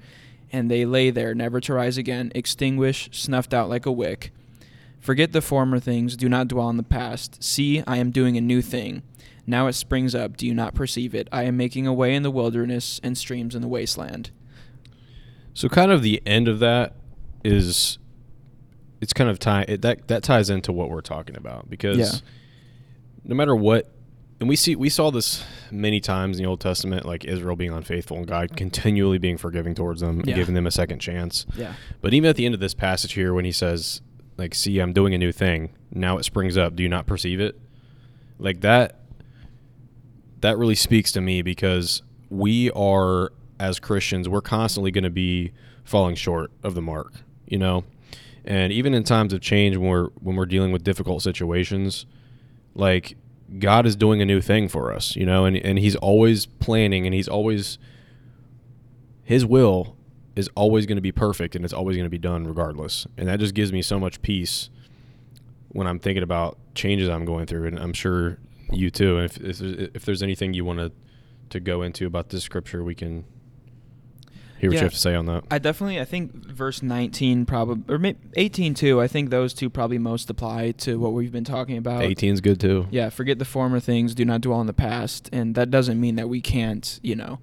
[0.51, 4.31] and they lay there, never to rise again, extinguished, snuffed out like a wick.
[4.99, 7.41] Forget the former things, do not dwell on the past.
[7.43, 9.01] See, I am doing a new thing.
[9.47, 11.27] Now it springs up, do you not perceive it?
[11.31, 14.29] I am making a way in the wilderness and streams in the wasteland.
[15.53, 16.93] So kind of the end of that
[17.43, 17.97] is
[19.01, 22.11] it's kind of tie it, that that ties into what we're talking about because Yeah.
[23.23, 23.89] no matter what
[24.39, 27.71] and we see we saw this many times in the Old Testament like Israel being
[27.73, 31.45] unfaithful and God continually being forgiving towards them and giving them a second chance.
[31.55, 31.73] Yeah.
[32.01, 34.01] But even at the end of this passage here when he says
[34.39, 35.69] like see I'm doing a new thing.
[35.91, 36.75] Now it springs up.
[36.75, 37.59] Do you not perceive it?
[38.39, 39.01] Like that
[40.41, 45.51] that really speaks to me because we are as Christians, we're constantly going to be
[45.83, 47.11] falling short of the mark,
[47.45, 47.83] you know.
[48.45, 52.05] And even in times of change when we're when we're dealing with difficult situations,
[52.73, 53.17] like
[53.59, 57.05] God is doing a new thing for us, you know, and and he's always planning
[57.05, 57.77] and he's always
[59.23, 59.97] his will
[60.39, 63.05] is always going to be perfect and it's always going to be done regardless.
[63.17, 64.69] And that just gives me so much peace
[65.69, 68.39] when I'm thinking about changes I'm going through and I'm sure
[68.71, 69.17] you too.
[69.17, 70.91] And if if there's, if there's anything you want to
[71.49, 73.25] to go into about this scripture, we can
[74.59, 74.79] hear what Yeah.
[74.81, 75.43] you have to say on that.
[75.49, 79.01] I definitely I think verse 19 probably or 18 too.
[79.01, 82.03] I think those two probably most apply to what we've been talking about.
[82.03, 82.87] 18 is good too.
[82.91, 86.15] Yeah, forget the former things, do not dwell on the past, and that doesn't mean
[86.15, 87.39] that we can't, you know,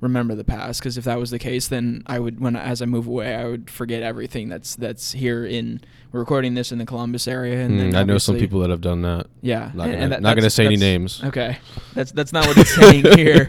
[0.00, 2.86] remember the past because if that was the case then I would when as I
[2.86, 6.86] move away I would forget everything that's that's here in we're recording this in the
[6.86, 9.26] Columbus area and then Mm, I know some people that have done that.
[9.42, 11.22] yeah Not and- gonna, and that- not gonna say any names.
[11.22, 11.58] Okay,
[11.94, 13.48] that's that's not what it's saying here,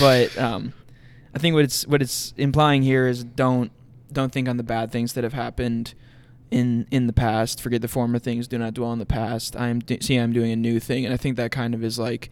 [0.00, 0.72] but um,
[1.34, 3.70] I think what it's what it's implying here is don't
[4.12, 5.94] don't think on the bad things that have happened
[6.50, 7.60] in in the past.
[7.60, 8.48] Forget the former things.
[8.48, 9.54] Do not dwell on the past.
[9.56, 11.84] I am do- see I'm doing a new thing, and I think that kind of
[11.84, 12.30] is like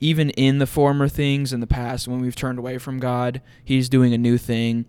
[0.00, 3.88] even in the former things in the past when we've turned away from God, He's
[3.88, 4.86] doing a new thing.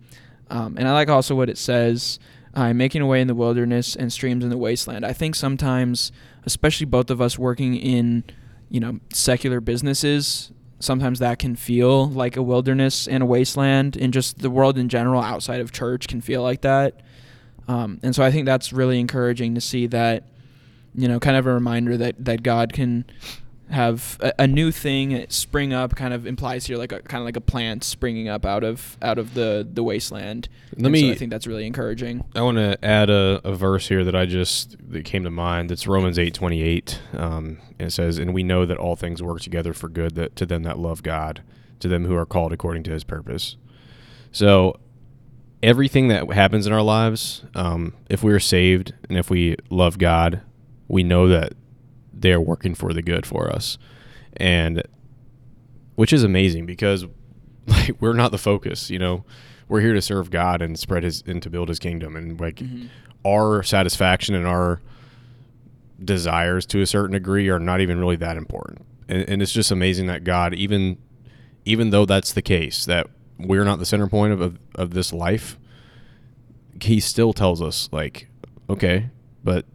[0.50, 2.18] Um, and I like also what it says.
[2.54, 5.04] I'm making a way in the wilderness and streams in the wasteland.
[5.04, 6.10] I think sometimes,
[6.44, 8.24] especially both of us working in,
[8.68, 14.12] you know, secular businesses, sometimes that can feel like a wilderness and a wasteland, and
[14.12, 17.00] just the world in general outside of church can feel like that.
[17.68, 20.24] Um, and so I think that's really encouraging to see that,
[20.94, 23.04] you know, kind of a reminder that that God can
[23.70, 25.94] have a, a new thing spring up.
[25.94, 28.96] Kind of implies here like a kind of like a plant springing up out of
[29.02, 30.48] out of the the wasteland.
[30.70, 31.10] Let And so me.
[31.12, 32.24] I think that's really encouraging.
[32.34, 35.70] I want to add a, a verse here that I just that came to mind.
[35.70, 37.00] It's Romans eight twenty eight.
[37.14, 40.36] Um, and it says, "And we know that all things work together for good that
[40.36, 41.42] to them that love God,
[41.80, 43.56] to them who are called according to His purpose."
[44.30, 44.78] So,
[45.62, 49.98] everything that happens in our lives, um, if we are saved and if we love
[49.98, 50.42] God,
[50.86, 51.52] we know that
[52.20, 53.78] they are working for the good for us,
[54.36, 54.82] and
[55.94, 57.06] which is amazing because
[57.66, 58.90] like we're not the focus.
[58.90, 59.24] You know,
[59.68, 62.56] we're here to serve God and spread His and to build His kingdom, and like
[62.56, 62.88] Mhm.
[63.26, 64.80] our satisfaction and our
[66.02, 68.84] desires to a certain degree are not even really that important.
[69.08, 70.98] And, and it's just amazing that God, even
[71.64, 75.12] even though that's the case, that we're not the center point of, of, of this
[75.12, 75.58] life,
[76.80, 78.28] he still tells us like,
[78.70, 79.10] okay,
[79.44, 79.66] but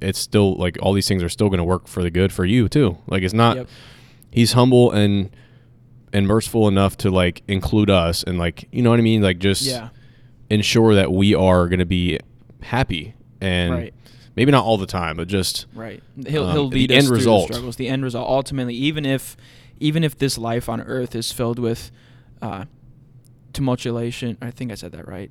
[0.00, 2.44] it's still like all these things are still going to work for the good for
[2.44, 2.98] you too.
[3.06, 3.56] Like it's not.
[3.56, 3.68] Yep.
[4.32, 5.30] He's humble and
[6.12, 9.38] and merciful enough to like include us and like you know what I mean, like
[9.38, 9.88] just Yeah.
[10.50, 12.18] ensure that we are going to be
[12.62, 13.94] happy and Right.
[14.36, 16.02] maybe not all the time, but just Right.
[16.26, 17.48] He'll Um, he'll the lead end us through result.
[17.48, 17.76] the struggles.
[17.76, 19.36] The end result, ultimately, even if
[19.78, 21.90] even if this life on earth is filled with
[22.42, 22.64] uh,
[23.52, 25.30] tumultuation, I think I said that right.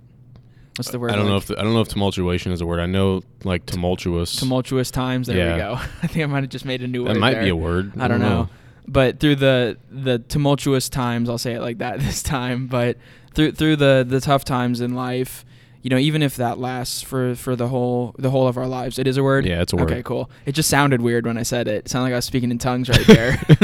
[0.80, 1.12] What's the word?
[1.12, 2.80] I don't know if the, I don't know if tumultuation is a word.
[2.80, 4.38] I know like tumultuous.
[4.38, 5.28] tumultuous times.
[5.28, 5.54] There Yeah.
[5.56, 5.74] we go.
[6.04, 7.16] I think I might have just made a new word.
[7.16, 7.44] that might there.
[7.44, 7.92] be a word.
[8.00, 8.48] I don't know.
[8.88, 12.68] But through the the tumultuous times, I'll say it like that this time.
[12.68, 12.96] But
[13.34, 15.44] through through the the tough times in life,
[15.82, 18.98] you know, even if that lasts for for the whole the whole of our lives,
[18.98, 19.46] it is a word.
[19.46, 19.92] Yeah, it's a word.
[19.92, 20.32] Okay, cool.
[20.46, 21.76] It just sounded weird when I said it.
[21.88, 23.38] It sounded like I was speaking in tongues right there.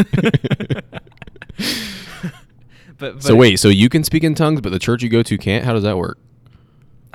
[2.97, 5.23] but, but So wait, so you can speak in tongues, but the church you go
[5.23, 5.63] to can't?
[5.63, 6.17] How does that work?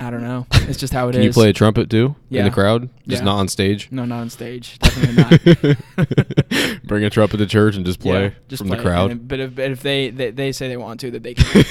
[0.01, 0.47] I don't know.
[0.71, 1.17] It's just how it is.
[1.17, 2.89] Can you play a trumpet too in the crowd?
[3.07, 3.25] Just Yeah.
[3.25, 3.89] not on stage.
[3.91, 4.79] No, not on stage.
[4.79, 5.15] Definitely
[5.57, 6.81] not.
[6.85, 8.85] Bring a trumpet to church and just play Yeah, just from play the it.
[8.85, 9.11] crowd.
[9.11, 11.65] And- But if, but if they, they they say they want to, that they can.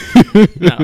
[0.60, 0.76] no,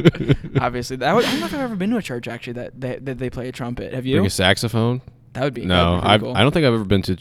[0.61, 0.97] obviously.
[0.97, 2.97] That would, I don't know if I've ever been to a church actually that they,
[2.97, 3.93] that they play a trumpet.
[3.93, 4.17] Have you?
[4.17, 5.03] Bring a saxophone.
[5.35, 6.37] that would be that No, would be pretty I cool.
[6.37, 7.17] I don't think I've ever been to.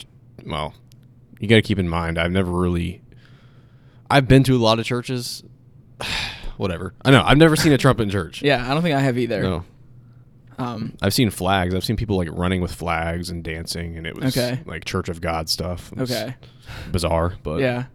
[0.46, 0.74] Well,
[1.40, 3.02] you got to keep in mind I've never really.
[4.10, 5.44] I've been to a lot of churches.
[6.58, 6.94] Whatever.
[7.04, 8.42] I know I've never seen a trumpet in church.
[8.42, 9.42] Yeah, I don't think I have either.
[9.42, 9.66] No,
[10.58, 11.74] Um, I've seen flags.
[11.76, 14.60] I've seen people like running with flags and dancing, and it was Okay.
[14.66, 15.92] like Church of God stuff.
[15.92, 16.36] It was okay.
[16.92, 17.86] bizarre, but yeah.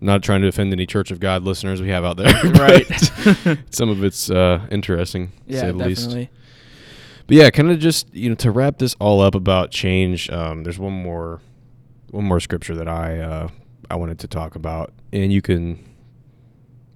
[0.00, 2.32] not trying to offend any Church of God listeners we have out there.
[2.52, 2.86] Right.
[3.70, 6.02] some of it's uh, interesting, Yeah, say the least.
[6.02, 6.30] definitely.
[7.26, 10.30] But yeah, kind of just you know to wrap this all up about change.
[10.30, 11.40] Um, there's one more,
[12.10, 13.48] one more scripture that I uh,
[13.90, 15.84] I wanted to talk about, and you can.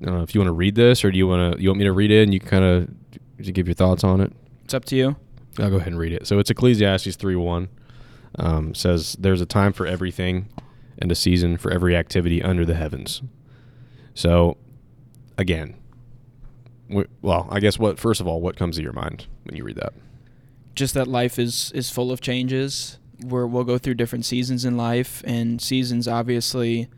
[0.00, 1.62] I don't know if you want to read this, or do you want to?
[1.62, 4.20] You want me to read it, and you can kind of give your thoughts on
[4.22, 4.32] it.
[4.72, 5.16] It's up to you.
[5.58, 6.26] I'll go ahead and read it.
[6.26, 7.68] So it's Ecclesiastes three one.
[8.38, 10.48] Um, says there's a time for everything,
[10.98, 13.20] and a season for every activity under the heavens.
[14.14, 14.56] So,
[15.36, 15.74] again,
[16.88, 19.62] w- well, I guess what first of all, what comes to your mind when you
[19.62, 19.92] read that?
[20.74, 22.96] Just that life is is full of changes.
[23.22, 26.88] Where we'll go through different seasons in life, and seasons obviously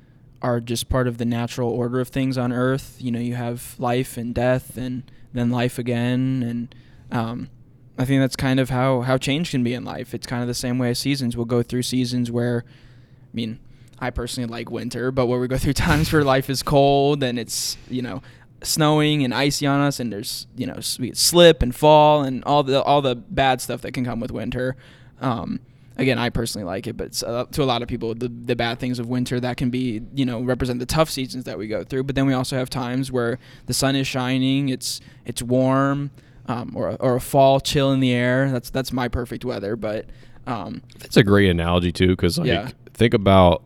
[0.42, 2.98] are just part of the natural order of things on Earth.
[3.00, 6.74] You know, you have life and death, and then life again, and
[7.10, 7.50] um,
[7.96, 10.14] I think that's kind of how how change can be in life.
[10.14, 11.36] It's kind of the same way as seasons.
[11.36, 13.60] We'll go through seasons where, I mean,
[14.00, 17.38] I personally like winter, but where we go through times where life is cold and
[17.38, 18.22] it's you know
[18.62, 22.62] snowing and icy on us, and there's you know we slip and fall and all
[22.62, 24.76] the all the bad stuff that can come with winter.
[25.20, 25.60] Um,
[25.96, 28.78] again, I personally like it, but uh, to a lot of people, the the bad
[28.78, 31.84] things of winter that can be you know represent the tough seasons that we go
[31.84, 32.04] through.
[32.04, 36.10] But then we also have times where the sun is shining, it's it's warm,
[36.46, 38.50] um, or a, or a fall chill in the air.
[38.50, 39.76] That's that's my perfect weather.
[39.76, 40.06] But
[40.46, 42.70] um, That's a great analogy too, because like Yeah.
[42.92, 43.62] think about,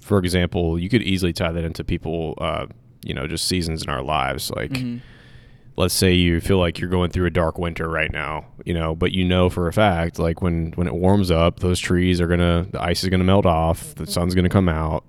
[0.00, 2.66] for example, you could easily tie that into people, uh,
[3.04, 4.50] you know, just seasons in our lives.
[4.50, 5.00] Like, mhm.
[5.76, 8.94] let's say you feel like you're going through a dark winter right now, you know,
[8.94, 12.26] but you know for a fact, like when when it warms up, those trees are
[12.26, 15.04] gonna, the ice is gonna melt off, the sun's gonna come out,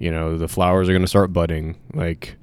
[0.00, 2.36] you know, the flowers are gonna start budding, like.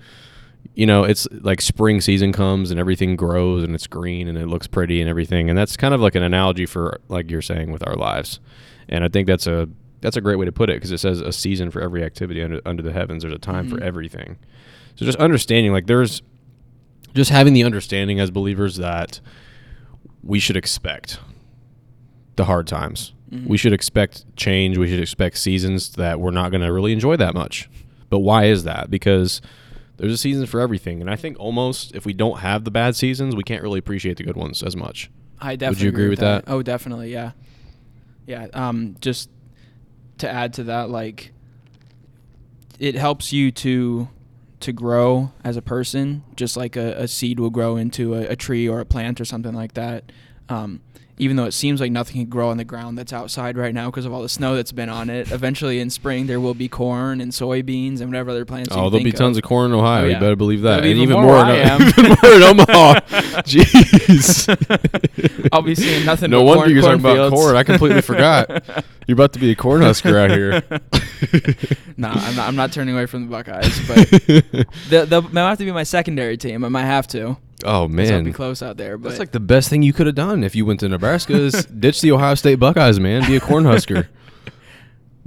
[0.76, 4.48] You know, it's like spring season comes and everything grows and it's green and it
[4.48, 7.72] looks pretty and everything, and that's kind of like an analogy for like you're saying
[7.72, 8.40] with our lives,
[8.90, 9.70] and I think that's a
[10.02, 12.42] that's a great way to put it because it says a season for every activity
[12.42, 13.22] under under the heavens.
[13.22, 13.82] There's a time for Mhm.
[13.84, 14.38] everything.
[14.96, 16.22] So just understanding, like there's
[17.14, 19.20] just having the understanding as believers that
[20.24, 21.20] we should expect
[22.36, 23.14] the hard times.
[23.32, 23.46] Mhm.
[23.48, 24.78] We should expect change.
[24.80, 27.70] We should expect seasons that we're not going to really enjoy that much.
[28.10, 28.90] But why is that?
[28.90, 29.42] Because
[30.04, 32.96] there's a season for everything, and I think almost if we don't have the bad
[32.96, 35.10] seasons, we can't really appreciate the good ones as much.
[35.40, 36.44] I definitely you agree with that?
[36.48, 37.32] Oh, definitely, yeah,
[38.28, 38.48] yeah.
[38.54, 39.30] Um, just
[40.18, 41.32] to add to that, like,
[42.80, 44.10] it helps you to
[44.60, 48.36] to grow as a person, just like a, a seed will grow into a, a
[48.36, 50.12] tree or a plant or something like that.
[50.50, 50.82] Um,
[51.20, 53.90] even though it seems like nothing can grow on the ground that's outside right now
[53.92, 56.68] because of all the snow that's been on it, eventually in spring there will be
[56.68, 58.70] corn and soybeans and whatever other plants.
[58.72, 60.06] Oh, there'll be tons of corn in Ohio.
[60.06, 60.82] Oh, You better believe that.
[60.84, 63.00] Be and even even more more, in, even more in Omaha.
[63.44, 65.50] Jeez.
[65.52, 67.56] I'll be seeing nothing No wonder corn- you're talking about corn.
[67.56, 68.50] I completely forgot.
[69.06, 70.64] You're about to be a corn husker out here.
[71.98, 72.48] no, I'm not.
[72.48, 74.46] I'm not turning away from the Buckeyes, but
[74.90, 76.64] they'll, they'll, they'll have to be my secondary team.
[76.64, 77.36] I might have to.
[77.66, 78.98] Oh I'll be man, close out there.
[78.98, 81.34] But that's like the best thing you could have done if you went to Nebraska.
[81.34, 83.26] Is ditch the Ohio State Buckeyes, man.
[83.28, 84.10] Be a corn husker.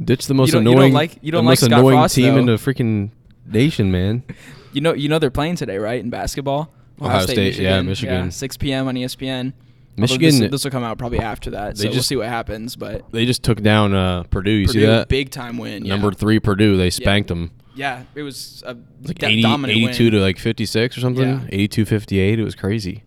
[0.03, 1.97] Ditch the most don't- you don't annoying, like- you don't the like most Scott annoying
[1.99, 2.41] Frost, team though.
[2.41, 3.11] in the freaking
[3.47, 4.23] nation, man.
[4.73, 5.99] you know, you know they're playing today, right?
[6.01, 6.71] In basketball,
[7.01, 8.31] Ohio State, yeah, Michigan.
[8.31, 8.89] 6 p.m.
[8.89, 9.55] on ESPN.
[9.97, 12.77] Michigan- This will come out probably after that, They so we'll just- see what happens.
[12.77, 14.51] But They just took down uh, Purdue.
[14.51, 15.09] You Purdue, see that?
[15.09, 15.87] big time win.
[15.87, 15.95] Yeah.
[15.95, 16.77] Number three Purdue.
[16.77, 17.51] They spanked them.
[17.77, 20.13] Yeah, it was a like do- 80, dominant 82 win.
[20.15, 21.41] to like 56 or something Yeah.
[21.51, 23.05] 82 58 it was crazy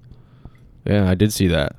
[0.85, 1.75] yeah i did see that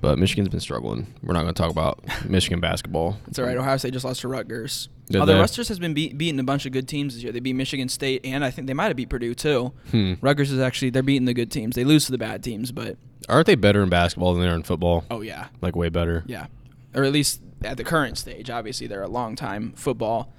[0.00, 3.56] but michigan's been struggling we're not going to talk about michigan basketball It's all right.
[3.56, 4.88] Ohio State just lost to Rutgers.
[5.08, 5.40] Did Although they?
[5.40, 7.32] Rutgers has been beat, beating a bunch of good teams this year.
[7.32, 9.72] They beat Michigan State, and I think they might have beat Purdue too.
[9.90, 10.14] hmm.
[10.20, 11.74] Rutgers is actually they're beating the good teams.
[11.74, 12.96] They lose to the bad teams, but
[13.28, 16.22] aren't they better in basketball than they are in football oh yeah, like way better
[16.26, 16.46] yeah,
[16.94, 18.48] or at least at the current stage.
[18.50, 20.32] Obviously, they're a long time football.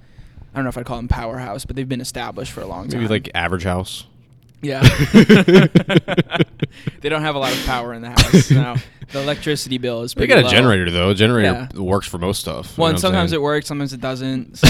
[0.52, 2.88] I don't know if I'd call them powerhouse, but they've been established for a long
[2.88, 3.00] time.
[3.00, 4.04] maybe like average house
[4.64, 4.80] yeah.
[7.00, 8.48] they don't have a lot of power in the house.
[8.52, 8.76] now.
[9.10, 10.62] the electricity bill is pretty they pretty got a low.
[10.62, 11.80] generator though a generator Yeah.
[11.80, 14.56] works for most stuff Well, and sometimes it works, sometimes it doesn't.
[14.62, 14.68] So.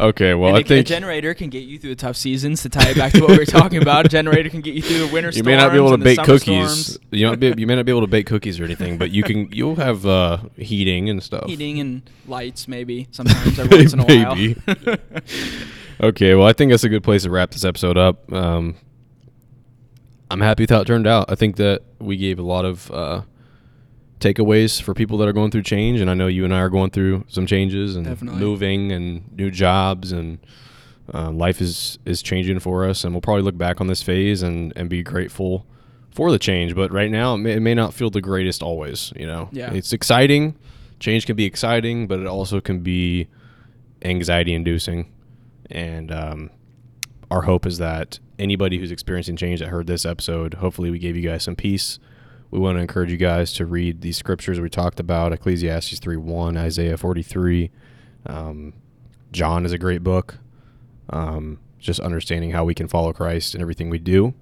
[0.00, 2.62] Okay well and i a, a think generator can get you through the tough seasons.
[2.62, 4.82] To tie it back to what we were talking about, a generator can get you
[4.82, 5.46] through the winter you storms.
[5.46, 6.98] may not be able to bake cookies storms.
[7.10, 9.48] you know you may not be able to bake cookies or anything but you can
[9.52, 14.04] you'll have uh, heating and stuff Heating and lights, maybe sometimes every once in a
[14.04, 14.54] while.
[16.02, 18.32] Okay, well, I think that's a good place to wrap this episode up.
[18.32, 18.74] Um,
[20.30, 21.26] I'm happy with how it turned out.
[21.30, 23.20] I think that we gave a lot of uh,
[24.20, 26.68] takeaways for people that are going through change, and I know you and I are
[26.70, 28.40] going through some changes and Definitely.
[28.40, 30.38] moving and new jobs, and
[31.12, 33.02] uh, life is is changing for us.
[33.04, 35.66] And we'll probably look back on this phase and and be grateful
[36.12, 36.74] for the change.
[36.74, 39.12] But right now, it may, it may not feel the greatest always.
[39.16, 39.72] You know, Yeah.
[39.72, 40.56] it's exciting.
[40.98, 43.28] Change can be exciting, but it also can be
[44.02, 45.10] anxiety inducing.
[45.70, 46.50] And um,
[47.30, 51.16] our hope is that anybody who's experiencing change that heard this episode, hopefully we gave
[51.16, 51.98] you guys some peace.
[52.50, 56.16] We want to encourage you guys to read these scriptures we talked about Ecclesiastes 3
[56.16, 57.70] 1, Isaiah 43.
[58.26, 58.72] Um,
[59.32, 60.38] John is a great book.
[61.10, 64.34] Um, just understanding how we can follow Christ in everything we do.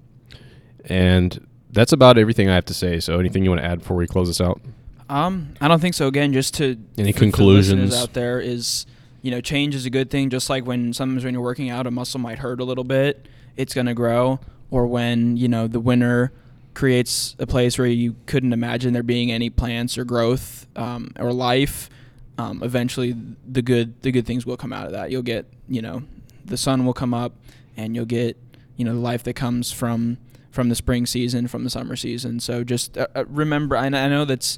[0.85, 2.99] And that's about everything I have to say.
[2.99, 4.59] So, anything you want to add before we close this out?
[5.07, 6.07] Um, I don't think so.
[6.07, 7.95] Again, just to Any for the conclusions?
[7.95, 8.85] out there is,
[9.21, 10.29] you know, change is a good thing.
[10.29, 13.27] Just like when sometimes when you're working out, a muscle might hurt a little bit,
[13.55, 14.39] it's gonna grow.
[14.71, 16.31] Or when you know the winter
[16.79, 21.33] creates a place where you couldn't imagine there being any plants or growth um, or
[21.33, 21.89] life.
[22.37, 23.13] um, eventually
[23.45, 25.11] the good the good things will come out of that.
[25.11, 26.03] You'll get you know
[26.45, 27.33] the sun will come up,
[27.75, 28.37] and you'll get
[28.77, 30.19] you know the life that comes from
[30.51, 32.39] from the spring season, from the summer season.
[32.39, 34.57] So just uh, uh remember, I, I know that's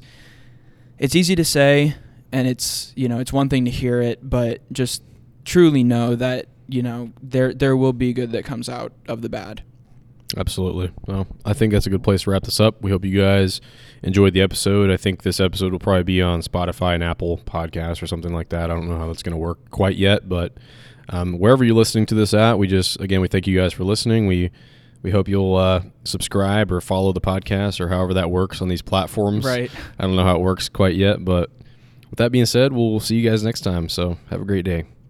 [0.98, 1.96] it's easy to say,
[2.30, 5.02] and it's you know it's one thing to hear it, but just
[5.44, 9.28] truly know that you know there there will be good that comes out of the
[9.28, 9.64] bad.
[10.36, 10.90] Absolutely.
[11.06, 12.80] Well, I think that's a good place to wrap this up.
[12.82, 13.60] We hope you guys
[14.02, 14.90] enjoyed the episode.
[14.90, 18.48] I think this episode will probably be on Spotify and Apple Podcasts or something like
[18.50, 18.70] that.
[18.70, 20.54] I don't know how that's going to work quite yet, but
[21.08, 23.84] um, wherever you're listening to this at, we just again we thank you guys for
[23.84, 24.26] listening.
[24.26, 24.50] We
[25.02, 28.82] we hope you'll uh, subscribe or follow the podcast or however that works on these
[28.82, 29.44] platforms.
[29.44, 29.70] Right.
[29.98, 31.50] I don't know how it works quite yet, but
[32.08, 33.88] with that being said, we'll see you guys next time.
[33.88, 34.84] So have a great day.